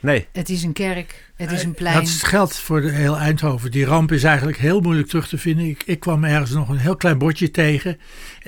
Nee. 0.00 0.26
Het 0.32 0.48
is 0.48 0.62
een 0.62 0.72
kerk, 0.72 1.32
het 1.36 1.52
is 1.52 1.62
een 1.62 1.74
plein. 1.74 1.94
Dat 1.94 2.08
geldt 2.08 2.58
voor 2.58 2.80
de 2.80 2.90
heel 2.90 3.16
Eindhoven. 3.16 3.70
Die 3.70 3.84
ramp 3.84 4.12
is 4.12 4.24
eigenlijk 4.24 4.58
heel 4.58 4.80
moeilijk 4.80 5.08
terug 5.08 5.28
te 5.28 5.38
vinden. 5.38 5.64
Ik, 5.64 5.82
ik 5.86 6.00
kwam 6.00 6.24
ergens 6.24 6.50
nog 6.50 6.68
een 6.68 6.78
heel 6.78 6.96
klein 6.96 7.18
bordje 7.18 7.50
tegen. 7.50 7.98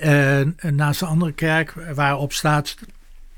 Uh, 0.04 0.40
naast 0.70 1.00
een 1.00 1.08
andere 1.08 1.32
kerk 1.32 1.74
waarop 1.94 2.32
staat 2.32 2.76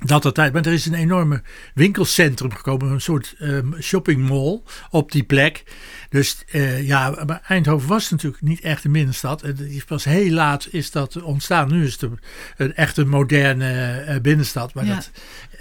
dat 0.04 0.24
het 0.24 0.34
tijd. 0.34 0.52
Maar 0.52 0.66
er 0.66 0.72
is 0.72 0.86
een 0.86 0.94
enorme 0.94 1.42
winkelcentrum 1.74 2.52
gekomen, 2.52 2.90
een 2.90 3.00
soort 3.00 3.34
um, 3.40 3.76
shoppingmall 3.80 4.60
op 4.90 5.12
die 5.12 5.22
plek. 5.22 5.64
Dus 6.08 6.44
uh, 6.52 6.86
ja, 6.86 7.24
maar 7.26 7.42
Eindhoven 7.46 7.88
was 7.88 8.10
natuurlijk 8.10 8.42
niet 8.42 8.60
echt 8.60 8.84
een 8.84 8.92
binnenstad. 8.92 9.40
Het 9.40 9.84
pas 9.86 10.04
heel 10.04 10.30
laat 10.30 10.68
is 10.70 10.90
dat 10.90 11.22
ontstaan. 11.22 11.68
Nu 11.68 11.84
is 11.84 11.92
het 11.92 12.10
een, 12.56 12.74
echt 12.74 12.96
een 12.96 13.08
moderne 13.08 14.04
uh, 14.08 14.20
binnenstad. 14.20 14.74
Maar 14.74 14.84
ja. 14.84 14.94
dat, 14.94 15.10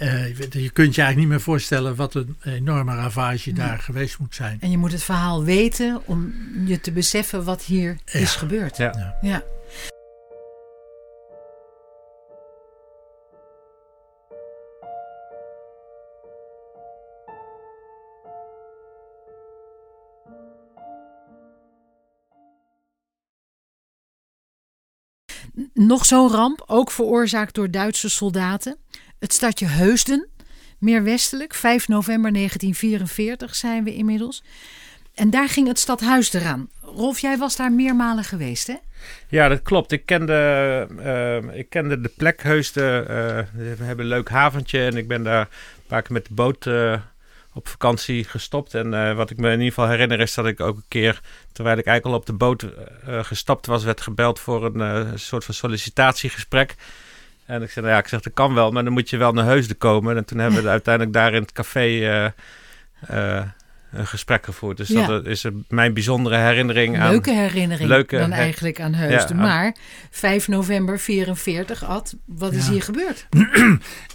uh, 0.00 0.36
je 0.36 0.70
kunt 0.70 0.94
je 0.94 1.02
eigenlijk 1.02 1.16
niet 1.16 1.28
meer 1.28 1.40
voorstellen 1.40 1.94
wat 1.94 2.14
een 2.14 2.36
enorme 2.44 2.94
ravage 2.94 3.52
daar 3.52 3.78
geweest 3.78 4.18
moet 4.18 4.34
zijn. 4.34 4.58
En 4.60 4.70
je 4.70 4.78
moet 4.78 4.92
het 4.92 5.02
verhaal 5.02 5.44
weten 5.44 6.00
om 6.04 6.34
je 6.64 6.80
te 6.80 6.92
beseffen 6.92 7.44
wat 7.44 7.62
hier 7.62 7.96
ja. 8.04 8.20
is 8.20 8.34
gebeurd. 8.34 8.76
Ja. 8.76 9.16
ja. 9.20 9.42
Nog 25.92 26.04
zo'n 26.04 26.30
ramp, 26.30 26.64
ook 26.66 26.90
veroorzaakt 26.90 27.54
door 27.54 27.70
Duitse 27.70 28.08
soldaten. 28.08 28.76
Het 29.18 29.32
stadje 29.32 29.66
Heusden, 29.66 30.28
meer 30.78 31.02
westelijk, 31.02 31.54
5 31.54 31.88
november 31.88 32.32
1944 32.32 33.54
zijn 33.54 33.84
we 33.84 33.94
inmiddels. 33.94 34.44
En 35.14 35.30
daar 35.30 35.48
ging 35.48 35.68
het 35.68 35.78
stadhuis 35.78 36.32
eraan. 36.32 36.68
Rolf, 36.80 37.18
jij 37.18 37.38
was 37.38 37.56
daar 37.56 37.72
meermalen 37.72 38.24
geweest, 38.24 38.66
hè? 38.66 38.76
Ja, 39.28 39.48
dat 39.48 39.62
klopt. 39.62 39.92
Ik 39.92 40.06
kende, 40.06 40.88
uh, 40.98 41.56
ik 41.58 41.68
kende 41.68 42.00
de 42.00 42.10
plek 42.16 42.42
Heusden. 42.42 43.02
Uh, 43.02 43.06
we 43.76 43.84
hebben 43.84 44.04
een 44.04 44.10
leuk 44.10 44.28
haventje 44.28 44.84
en 44.84 44.96
ik 44.96 45.08
ben 45.08 45.22
daar 45.22 45.40
een 45.40 45.86
paar 45.86 46.02
keer 46.02 46.12
met 46.12 46.26
de 46.26 46.34
boot 46.34 46.66
uh, 46.66 47.00
op 47.54 47.68
vakantie 47.68 48.24
gestopt. 48.24 48.74
En 48.74 48.92
uh, 48.92 49.14
wat 49.14 49.30
ik 49.30 49.36
me 49.36 49.46
in 49.46 49.58
ieder 49.58 49.68
geval 49.68 49.88
herinner 49.88 50.20
is 50.20 50.34
dat 50.34 50.46
ik 50.46 50.60
ook 50.60 50.76
een 50.76 50.84
keer, 50.88 51.20
terwijl 51.52 51.78
ik 51.78 51.86
eigenlijk 51.86 52.16
al 52.16 52.20
op 52.20 52.26
de 52.26 52.44
boot 52.44 52.62
uh, 52.62 53.24
gestapt 53.24 53.66
was, 53.66 53.84
werd 53.84 54.00
gebeld 54.00 54.40
voor 54.40 54.64
een 54.64 55.18
soort 55.18 55.44
van 55.44 55.54
sollicitatiegesprek. 55.54 56.74
En 57.46 57.62
ik 57.62 57.70
zei, 57.70 57.84
nou 57.84 57.96
ja, 57.96 58.02
ik 58.02 58.08
zeg, 58.08 58.20
dat 58.20 58.32
kan 58.32 58.54
wel, 58.54 58.70
maar 58.70 58.84
dan 58.84 58.92
moet 58.92 59.10
je 59.10 59.16
wel 59.16 59.32
naar 59.32 59.44
Heusden 59.44 59.78
komen. 59.78 60.16
En 60.16 60.24
toen 60.24 60.38
hebben 60.38 60.62
we 60.62 60.68
uiteindelijk 60.78 61.14
daar 61.14 61.34
in 61.34 61.42
het 61.42 61.52
café 61.52 62.32
een 63.92 64.06
gesprek 64.06 64.44
gevoerd. 64.44 64.76
Dus 64.76 64.88
ja. 64.88 65.06
dat 65.06 65.26
is 65.26 65.44
mijn 65.68 65.94
bijzondere 65.94 66.36
herinnering 66.36 66.98
aan... 66.98 67.10
Leuke 67.10 67.32
herinnering 67.32 67.88
leuke 67.88 68.18
dan 68.18 68.32
eigenlijk 68.32 68.80
aan 68.80 68.94
Heusden. 68.94 69.36
Ja, 69.36 69.42
maar 69.42 69.76
5 70.10 70.48
november 70.48 70.98
44, 70.98 71.84
Ad, 71.84 72.16
wat 72.24 72.52
is 72.52 72.68
hier 72.68 72.82
gebeurd? 72.82 73.26
uh, 73.30 73.40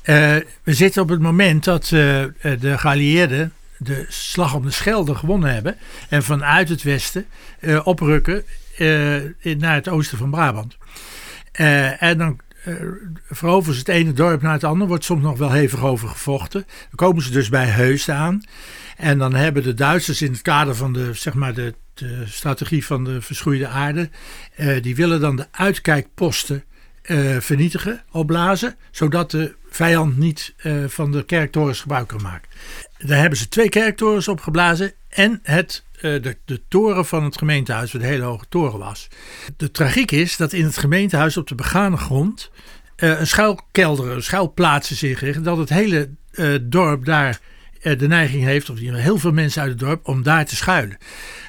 we 0.63 0.73
zitten 0.73 1.01
op 1.01 1.09
het 1.09 1.21
moment 1.21 1.63
dat 1.63 1.83
uh, 1.83 1.91
de 2.39 2.77
geallieerden 2.77 3.53
de 3.77 4.05
slag 4.07 4.55
om 4.55 4.63
de 4.63 4.71
Schelde 4.71 5.15
gewonnen 5.15 5.53
hebben. 5.53 5.75
En 6.09 6.23
vanuit 6.23 6.69
het 6.69 6.83
westen 6.83 7.25
uh, 7.59 7.87
oprukken 7.87 8.43
naar 9.57 9.75
het 9.75 9.87
oosten 9.87 10.17
van 10.17 10.29
Brabant. 10.29 10.77
en 11.99 12.17
dan 12.17 12.39
veroveren 13.29 13.73
ze 13.73 13.79
het 13.79 13.89
ene 13.89 14.13
dorp 14.13 14.41
naar 14.41 14.53
het 14.53 14.63
andere. 14.63 14.87
Wordt 14.87 15.03
soms 15.03 15.21
nog 15.21 15.37
wel 15.37 15.51
hevig 15.51 15.83
over 15.83 16.07
gevochten. 16.07 16.65
Dan 16.67 16.95
komen 16.95 17.23
ze 17.23 17.31
dus 17.31 17.49
bij 17.49 17.65
Heusden 17.65 18.15
aan. 18.15 18.41
En 18.97 19.17
dan 19.17 19.33
hebben 19.33 19.63
de 19.63 19.73
Duitsers 19.73 20.21
in 20.21 20.31
het 20.31 20.41
kader 20.41 20.75
van 20.75 20.93
de, 20.93 21.13
zeg 21.13 21.33
maar 21.33 21.53
de, 21.53 21.73
strategie 22.25 22.85
van 22.85 23.03
de 23.03 23.21
verschroeide 23.21 23.67
aarde, 23.67 24.09
uh, 24.57 24.81
die 24.81 24.95
willen 24.95 25.19
dan 25.19 25.35
de 25.35 25.45
uitkijkposten 25.51 26.63
uh, 27.03 27.37
vernietigen, 27.39 28.03
opblazen, 28.11 28.75
zodat 28.91 29.31
de 29.31 29.55
vijand 29.69 30.17
niet 30.17 30.53
uh, 30.63 30.83
van 30.87 31.11
de 31.11 31.23
kerktorens 31.23 31.81
gebruik 31.81 32.07
kan 32.07 32.21
maken. 32.21 32.49
Daar 32.97 33.19
hebben 33.19 33.37
ze 33.37 33.47
twee 33.47 33.69
kerktorens 33.69 34.27
opgeblazen 34.27 34.93
en 35.09 35.39
het, 35.43 35.83
de, 36.01 36.37
de 36.45 36.61
toren 36.67 37.05
van 37.05 37.23
het 37.23 37.37
gemeentehuis, 37.37 37.91
wat 37.91 38.01
een 38.01 38.07
hele 38.07 38.23
hoge 38.23 38.45
toren 38.49 38.79
was. 38.79 39.07
De 39.57 39.71
tragiek 39.71 40.11
is 40.11 40.37
dat 40.37 40.53
in 40.53 40.63
het 40.63 40.77
gemeentehuis 40.77 41.37
op 41.37 41.47
de 41.47 41.55
begane 41.55 41.97
grond 41.97 42.51
een 42.95 43.27
schuilkelder, 43.27 44.11
een 44.11 44.23
schuilplaats 44.23 44.91
is 44.91 45.03
ingericht, 45.03 45.43
dat 45.43 45.57
het 45.57 45.69
hele 45.69 46.09
dorp 46.61 47.05
daar 47.05 47.29
eh, 47.29 47.35
de 47.95 48.07
neiging 48.07 48.43
heeft, 48.43 48.69
of 48.69 48.79
heel 48.79 49.17
veel 49.17 49.31
mensen 49.31 49.61
uit 49.61 49.71
het 49.71 49.79
dorp, 49.79 50.07
om 50.07 50.23
daar 50.23 50.45
te 50.45 50.55
schuilen. 50.55 50.97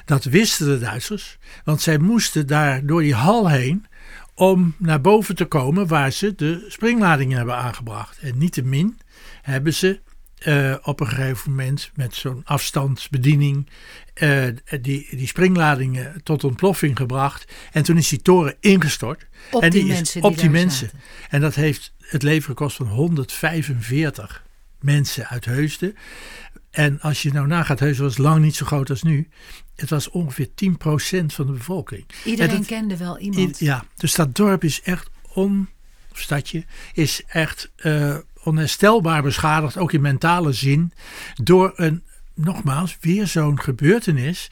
Dat 0.05 0.23
wisten 0.23 0.67
de 0.67 0.79
Duitsers, 0.79 1.37
want 1.63 1.81
zij 1.81 1.97
moesten 1.97 2.47
daar 2.47 2.85
door 2.85 3.01
die 3.01 3.13
hal 3.13 3.49
heen 3.49 3.85
om 4.33 4.75
naar 4.77 5.01
boven 5.01 5.35
te 5.35 5.45
komen 5.45 5.87
waar 5.87 6.11
ze 6.11 6.35
de 6.35 6.65
springladingen 6.67 7.37
hebben 7.37 7.55
aangebracht. 7.55 8.19
En 8.19 8.37
niettemin 8.37 8.99
hebben 9.41 9.73
ze 9.73 9.99
uh, 10.47 10.75
op 10.81 10.99
een 10.99 11.07
gegeven 11.07 11.49
moment 11.49 11.91
met 11.95 12.15
zo'n 12.15 12.41
afstandsbediening 12.45 13.69
uh, 14.15 14.43
die, 14.81 15.07
die 15.11 15.27
springladingen 15.27 16.21
tot 16.23 16.43
ontploffing 16.43 16.97
gebracht. 16.97 17.51
En 17.71 17.83
toen 17.83 17.97
is 17.97 18.09
die 18.09 18.21
toren 18.21 18.55
ingestort. 18.59 19.27
Op 19.51 19.61
en 19.61 19.69
die, 19.69 19.83
die 19.83 19.93
mensen. 19.93 20.23
op 20.23 20.33
die, 20.33 20.41
die 20.41 20.49
mensen. 20.49 20.89
En 21.29 21.41
dat 21.41 21.55
heeft 21.55 21.93
het 21.99 22.23
leven 22.23 22.45
gekost 22.45 22.75
van 22.75 22.87
145 22.87 24.43
mensen 24.79 25.27
uit 25.27 25.45
Heusden. 25.45 25.95
En 26.71 27.01
als 27.01 27.21
je 27.21 27.33
nou 27.33 27.47
nagaat, 27.47 27.79
Heusden 27.79 28.05
was 28.05 28.17
lang 28.17 28.43
niet 28.43 28.55
zo 28.55 28.65
groot 28.65 28.89
als 28.89 29.03
nu. 29.03 29.27
Het 29.75 29.89
was 29.89 30.09
ongeveer 30.09 30.47
10% 30.47 31.25
van 31.25 31.45
de 31.45 31.51
bevolking. 31.51 32.05
Iedereen 32.25 32.65
kende 32.65 32.97
wel 32.97 33.19
iemand. 33.19 33.59
ja, 33.59 33.85
dus 33.95 34.15
dat 34.15 34.35
dorp 34.35 34.63
is 34.63 34.81
echt 34.81 35.09
on, 35.33 35.69
stadje, 36.13 36.65
is 36.93 37.21
echt 37.27 37.71
uh, 37.77 38.17
onherstelbaar 38.43 39.21
beschadigd, 39.23 39.77
ook 39.77 39.93
in 39.93 40.01
mentale 40.01 40.51
zin, 40.53 40.91
door 41.43 41.73
een, 41.75 42.03
nogmaals, 42.33 42.97
weer 43.01 43.27
zo'n 43.27 43.59
gebeurtenis 43.59 44.49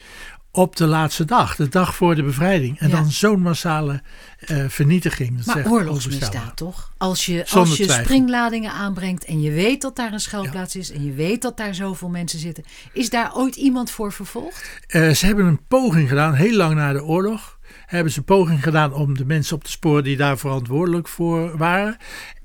op 0.50 0.76
de 0.76 0.86
laatste 0.86 1.24
dag, 1.24 1.56
de 1.56 1.68
dag 1.68 1.94
voor 1.94 2.14
de 2.14 2.22
bevrijding. 2.22 2.78
En 2.78 2.90
dan 2.90 3.10
zo'n 3.10 3.40
massale 3.40 4.02
uh, 4.46 4.64
vernietiging. 4.68 5.44
Dat 5.44 5.54
maar 5.54 5.70
oorlogsmisdaad 5.70 6.56
toch? 6.56 6.92
Als 6.96 7.26
je, 7.26 7.46
als 7.50 7.76
je 7.76 7.90
springladingen 7.90 8.72
aanbrengt 8.72 9.24
en 9.24 9.40
je 9.40 9.50
weet 9.50 9.82
dat 9.82 9.96
daar 9.96 10.12
een 10.12 10.20
schuilplaats 10.20 10.76
is... 10.76 10.90
en 10.90 11.04
je 11.04 11.12
weet 11.12 11.42
dat 11.42 11.56
daar 11.56 11.74
zoveel 11.74 12.08
mensen 12.08 12.38
zitten... 12.38 12.64
is 12.92 13.10
daar 13.10 13.36
ooit 13.36 13.56
iemand 13.56 13.90
voor 13.90 14.12
vervolgd? 14.12 14.80
Uh, 14.88 15.10
ze 15.10 15.26
hebben 15.26 15.46
een 15.46 15.66
poging 15.68 16.08
gedaan, 16.08 16.34
heel 16.34 16.56
lang 16.56 16.74
na 16.74 16.92
de 16.92 17.04
oorlog 17.04 17.58
hebben 17.86 18.12
ze 18.12 18.18
een 18.18 18.24
poging 18.24 18.62
gedaan 18.62 18.92
om 18.92 19.16
de 19.16 19.24
mensen 19.24 19.56
op 19.56 19.64
te 19.64 19.70
sporen 19.70 20.04
die 20.04 20.16
daar 20.16 20.38
verantwoordelijk 20.38 21.08
voor 21.08 21.56
waren. 21.56 21.96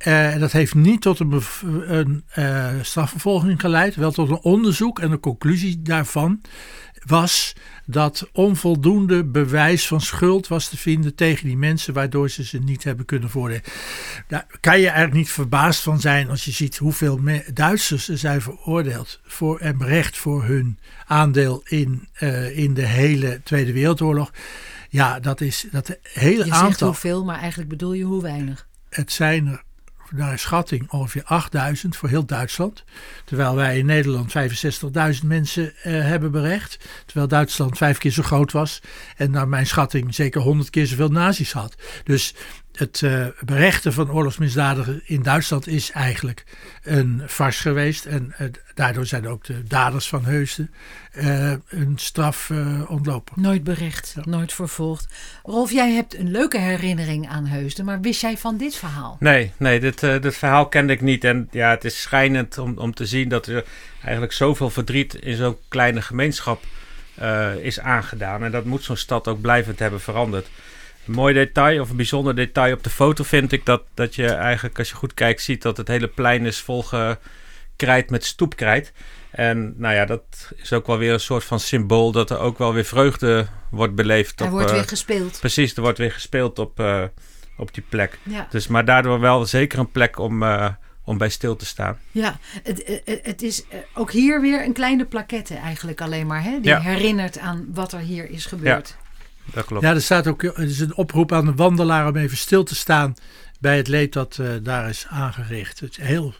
Uh, 0.07 0.33
en 0.33 0.39
dat 0.39 0.51
heeft 0.51 0.75
niet 0.75 1.01
tot 1.01 1.19
een, 1.19 1.41
een 1.87 2.23
uh, 2.35 2.67
strafvervolging 2.81 3.59
geleid, 3.59 3.95
wel 3.95 4.11
tot 4.11 4.29
een 4.29 4.41
onderzoek. 4.41 4.99
En 4.99 5.09
de 5.09 5.19
conclusie 5.19 5.81
daarvan 5.81 6.41
was 7.05 7.53
dat 7.85 8.29
onvoldoende 8.31 9.23
bewijs 9.23 9.87
van 9.87 10.01
schuld 10.01 10.47
was 10.47 10.69
te 10.69 10.77
vinden 10.77 11.15
tegen 11.15 11.47
die 11.47 11.57
mensen, 11.57 11.93
waardoor 11.93 12.29
ze 12.29 12.43
ze 12.43 12.59
niet 12.59 12.83
hebben 12.83 13.05
kunnen 13.05 13.29
voordelen. 13.29 13.63
Daar 14.27 14.45
kan 14.59 14.79
je 14.79 14.85
eigenlijk 14.85 15.15
niet 15.15 15.31
verbaasd 15.31 15.81
van 15.81 15.99
zijn 15.99 16.29
als 16.29 16.45
je 16.45 16.51
ziet 16.51 16.77
hoeveel 16.77 17.19
Duitsers 17.53 18.09
er 18.09 18.17
zijn 18.17 18.41
veroordeeld 18.41 19.19
voor 19.23 19.59
en 19.59 19.77
berecht 19.77 20.17
voor 20.17 20.43
hun 20.43 20.79
aandeel 21.05 21.61
in, 21.65 22.07
uh, 22.19 22.57
in 22.57 22.73
de 22.73 22.85
hele 22.85 23.41
Tweede 23.43 23.73
Wereldoorlog. 23.73 24.31
Ja, 24.89 25.19
dat 25.19 25.41
is 25.41 25.67
dat 25.71 25.97
hele 26.01 26.45
je 26.45 26.51
aantal. 26.51 26.59
Je 26.61 26.67
zegt 26.67 26.79
hoeveel, 26.79 27.25
maar 27.25 27.39
eigenlijk 27.39 27.69
bedoel 27.69 27.93
je 27.93 28.03
hoe 28.03 28.21
weinig? 28.21 28.67
Het 28.89 29.11
zijn 29.11 29.47
er 29.47 29.63
naar 30.13 30.39
schatting 30.39 30.91
ongeveer 30.91 31.23
8000 31.23 31.95
voor 31.97 32.09
heel 32.09 32.25
Duitsland. 32.25 32.83
Terwijl 33.25 33.55
wij 33.55 33.77
in 33.77 33.85
Nederland 33.85 34.33
65.000 35.21 35.25
mensen 35.25 35.73
eh, 35.75 35.93
hebben 35.93 36.31
berecht. 36.31 36.77
Terwijl 37.05 37.27
Duitsland 37.27 37.77
vijf 37.77 37.97
keer 37.97 38.11
zo 38.11 38.23
groot 38.23 38.51
was. 38.51 38.81
En 39.17 39.31
naar 39.31 39.47
mijn 39.47 39.67
schatting 39.67 40.15
zeker 40.15 40.41
100 40.41 40.69
keer 40.69 40.87
zoveel 40.87 41.09
nazi's 41.09 41.51
had. 41.51 41.75
Dus 42.03 42.33
het 42.73 43.01
uh, 43.01 43.27
berechten 43.45 43.93
van 43.93 44.11
oorlogsmisdadigers 44.11 44.97
in 45.05 45.21
Duitsland 45.21 45.67
is 45.67 45.91
eigenlijk 45.91 46.43
een 46.83 47.21
vars 47.25 47.59
geweest. 47.59 48.05
En 48.05 48.33
uh, 48.39 48.47
daardoor 48.73 49.05
zijn 49.05 49.27
ook 49.27 49.43
de 49.43 49.63
daders 49.63 50.07
van 50.07 50.25
Heusden 50.25 50.71
uh, 51.13 51.53
een 51.67 51.93
straf 51.95 52.51
ontlopen. 52.87 53.41
Nooit 53.41 53.63
berecht, 53.63 54.15
nooit 54.23 54.53
vervolgd. 54.53 55.07
Rolf, 55.43 55.71
jij 55.71 55.91
hebt 55.91 56.17
een 56.17 56.31
leuke 56.31 56.59
herinnering 56.59 57.29
aan 57.29 57.45
Heusden, 57.45 57.85
maar 57.85 58.01
wist 58.01 58.21
jij 58.21 58.37
van 58.37 58.57
dit 58.57 58.75
verhaal? 58.75 59.17
Nee, 59.19 59.51
nee 59.57 59.79
dit, 59.79 59.99
dit 59.99 60.35
verhaal 60.37 60.67
kende 60.67 60.93
ik 60.93 61.01
niet. 61.01 61.23
En 61.23 61.47
ja, 61.51 61.69
het 61.69 61.83
is 61.83 62.01
schijnend 62.01 62.57
om, 62.57 62.77
om 62.77 62.93
te 62.93 63.05
zien 63.05 63.29
dat 63.29 63.47
er 63.47 63.63
eigenlijk 64.01 64.33
zoveel 64.33 64.69
verdriet 64.69 65.13
in 65.13 65.35
zo'n 65.35 65.57
kleine 65.67 66.01
gemeenschap 66.01 66.63
is 67.61 67.79
aangedaan. 67.79 68.43
En 68.43 68.51
dat 68.51 68.65
moet 68.65 68.83
zo'n 68.83 68.97
stad 68.97 69.27
ook 69.27 69.41
blijvend 69.41 69.79
hebben 69.79 70.01
veranderd. 70.01 70.49
Een 71.07 71.13
mooi 71.13 71.33
detail 71.33 71.81
of 71.81 71.89
een 71.89 71.95
bijzonder 71.95 72.35
detail 72.35 72.73
op 72.73 72.83
de 72.83 72.89
foto 72.89 73.23
vind 73.23 73.51
ik 73.51 73.65
dat, 73.65 73.83
dat 73.93 74.15
je 74.15 74.27
eigenlijk 74.27 74.77
als 74.77 74.89
je 74.89 74.95
goed 74.95 75.13
kijkt 75.13 75.41
ziet 75.41 75.61
dat 75.61 75.77
het 75.77 75.87
hele 75.87 76.07
plein 76.07 76.45
is 76.45 76.59
volgekrijt 76.59 78.09
met 78.09 78.25
stoepkrijt. 78.25 78.93
En 79.31 79.73
nou 79.77 79.95
ja, 79.95 80.05
dat 80.05 80.51
is 80.55 80.73
ook 80.73 80.87
wel 80.87 80.97
weer 80.97 81.13
een 81.13 81.19
soort 81.19 81.43
van 81.43 81.59
symbool 81.59 82.11
dat 82.11 82.29
er 82.29 82.39
ook 82.39 82.57
wel 82.57 82.73
weer 82.73 82.85
vreugde 82.85 83.47
wordt 83.69 83.95
beleefd. 83.95 84.41
Er 84.41 84.49
wordt 84.49 84.69
uh, 84.69 84.73
weer 84.73 84.87
gespeeld. 84.87 85.39
Precies, 85.39 85.75
er 85.75 85.81
wordt 85.81 85.97
weer 85.97 86.11
gespeeld 86.11 86.59
op, 86.59 86.79
uh, 86.79 87.03
op 87.57 87.73
die 87.73 87.83
plek. 87.89 88.19
Ja. 88.23 88.47
Dus, 88.49 88.67
maar 88.67 88.85
daardoor 88.85 89.19
wel 89.19 89.45
zeker 89.45 89.79
een 89.79 89.91
plek 89.91 90.19
om, 90.19 90.43
uh, 90.43 90.69
om 91.03 91.17
bij 91.17 91.29
stil 91.29 91.55
te 91.55 91.65
staan. 91.65 91.99
Ja, 92.11 92.37
het, 92.63 93.01
het 93.23 93.41
is 93.41 93.63
ook 93.93 94.11
hier 94.11 94.41
weer 94.41 94.65
een 94.65 94.73
kleine 94.73 95.05
plaquette 95.05 95.55
eigenlijk 95.55 96.01
alleen 96.01 96.27
maar. 96.27 96.43
Hè? 96.43 96.59
Die 96.59 96.71
ja. 96.71 96.79
herinnert 96.79 97.37
aan 97.37 97.67
wat 97.73 97.93
er 97.93 97.99
hier 97.99 98.29
is 98.29 98.45
gebeurd. 98.45 98.95
Ja 98.97 99.02
dat 99.45 99.65
klopt. 99.65 99.83
Ja, 99.83 99.93
er 99.93 100.01
staat 100.01 100.27
ook 100.27 100.43
er 100.43 100.59
is 100.59 100.79
een 100.79 100.95
oproep 100.95 101.31
aan 101.31 101.45
de 101.45 101.53
wandelaar 101.53 102.07
om 102.07 102.15
even 102.15 102.37
stil 102.37 102.63
te 102.63 102.75
staan 102.75 103.15
bij 103.59 103.77
het 103.77 103.87
leed 103.87 104.13
dat 104.13 104.37
uh, 104.41 104.47
daar 104.61 104.89
is 104.89 105.05
aangericht. 105.09 105.79
Het 105.79 105.91
is 105.91 106.05
heel 106.05 106.33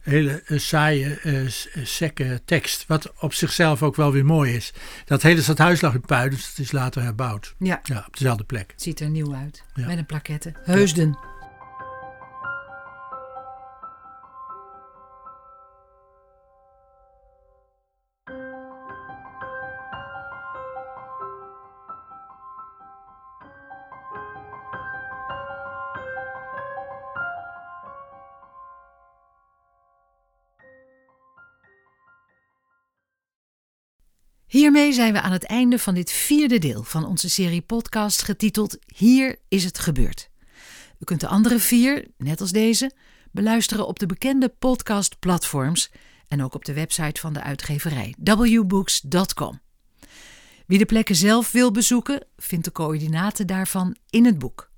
hele 0.00 0.42
uh, 0.46 0.58
saaie, 0.58 1.18
uh, 1.22 1.50
sekke 1.84 2.40
tekst. 2.44 2.84
Wat 2.86 3.12
op 3.20 3.34
zichzelf 3.34 3.82
ook 3.82 3.96
wel 3.96 4.12
weer 4.12 4.24
mooi 4.24 4.54
is. 4.54 4.72
Dat 5.04 5.22
hele 5.22 5.42
stadhuis 5.42 5.80
lag 5.80 5.94
in 5.94 6.00
puin, 6.00 6.30
dus 6.30 6.48
het 6.48 6.58
is 6.58 6.72
later 6.72 7.02
herbouwd. 7.02 7.54
Ja. 7.58 7.80
ja 7.82 8.04
op 8.06 8.16
dezelfde 8.16 8.44
plek. 8.44 8.70
Het 8.70 8.82
ziet 8.82 9.00
er 9.00 9.08
nieuw 9.08 9.34
uit. 9.34 9.64
Ja. 9.74 9.86
Met 9.86 9.98
een 9.98 10.06
plaquette. 10.06 10.52
Heusden. 10.64 11.18
Hiermee 34.56 34.92
zijn 34.92 35.12
we 35.12 35.20
aan 35.20 35.32
het 35.32 35.44
einde 35.44 35.78
van 35.78 35.94
dit 35.94 36.10
vierde 36.10 36.58
deel 36.58 36.82
van 36.82 37.06
onze 37.06 37.30
serie 37.30 37.62
podcast 37.62 38.22
getiteld 38.22 38.78
Hier 38.86 39.36
is 39.48 39.64
het 39.64 39.78
gebeurd. 39.78 40.30
U 40.98 41.04
kunt 41.04 41.20
de 41.20 41.26
andere 41.26 41.58
vier, 41.58 42.06
net 42.18 42.40
als 42.40 42.50
deze, 42.50 42.92
beluisteren 43.30 43.86
op 43.86 43.98
de 43.98 44.06
bekende 44.06 44.48
podcastplatforms 44.48 45.90
en 46.28 46.42
ook 46.42 46.54
op 46.54 46.64
de 46.64 46.72
website 46.72 47.20
van 47.20 47.32
de 47.32 47.42
uitgeverij 47.42 48.14
wbooks.com. 48.18 49.60
Wie 50.66 50.78
de 50.78 50.86
plekken 50.86 51.16
zelf 51.16 51.52
wil 51.52 51.70
bezoeken, 51.70 52.26
vindt 52.36 52.64
de 52.64 52.72
coördinaten 52.72 53.46
daarvan 53.46 53.96
in 54.10 54.24
het 54.24 54.38
boek. 54.38 54.70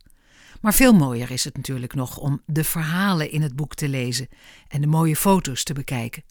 Maar 0.61 0.75
veel 0.75 0.93
mooier 0.93 1.31
is 1.31 1.45
het 1.45 1.57
natuurlijk 1.57 1.95
nog 1.95 2.17
om 2.17 2.43
de 2.47 2.64
verhalen 2.64 3.31
in 3.31 3.43
het 3.43 3.57
boek 3.57 3.75
te 3.75 3.88
lezen 3.88 4.29
en 4.69 4.81
de 4.81 4.87
mooie 4.87 5.17
foto's 5.17 5.62
te 5.62 5.73
bekijken. 5.73 6.23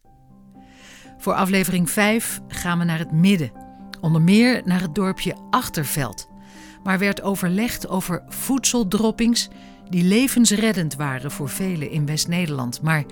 Voor 1.18 1.34
aflevering 1.34 1.90
5 1.90 2.42
gaan 2.48 2.80
we 2.80 2.86
naar 2.86 3.00
het 3.00 3.12
midden, 3.12 3.52
onder 4.02 4.22
meer 4.22 4.62
naar 4.66 4.82
het 4.82 4.96
dorpje 4.96 5.36
Achterveld, 5.50 6.30
waar 6.84 7.00
werd 7.00 7.22
overlegd 7.22 7.88
over 7.88 8.24
voedseldroppings 8.28 9.50
die 9.90 10.04
levensreddend 10.04 10.96
waren 10.96 11.32
voor 11.32 11.50
velen 11.50 11.92
in 11.92 12.06
West-Nederland, 12.06 12.82
maar 12.82 13.06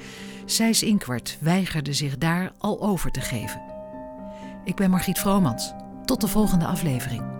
Sijs 0.45 0.83
Inkwart 0.83 1.37
weigerde 1.41 1.93
zich 1.93 2.17
daar 2.17 2.51
al 2.57 2.81
over 2.81 3.11
te 3.11 3.21
geven. 3.21 3.61
Ik 4.63 4.75
ben 4.75 4.89
Margriet 4.89 5.19
Vromans. 5.19 5.73
Tot 6.05 6.21
de 6.21 6.27
volgende 6.27 6.65
aflevering. 6.65 7.34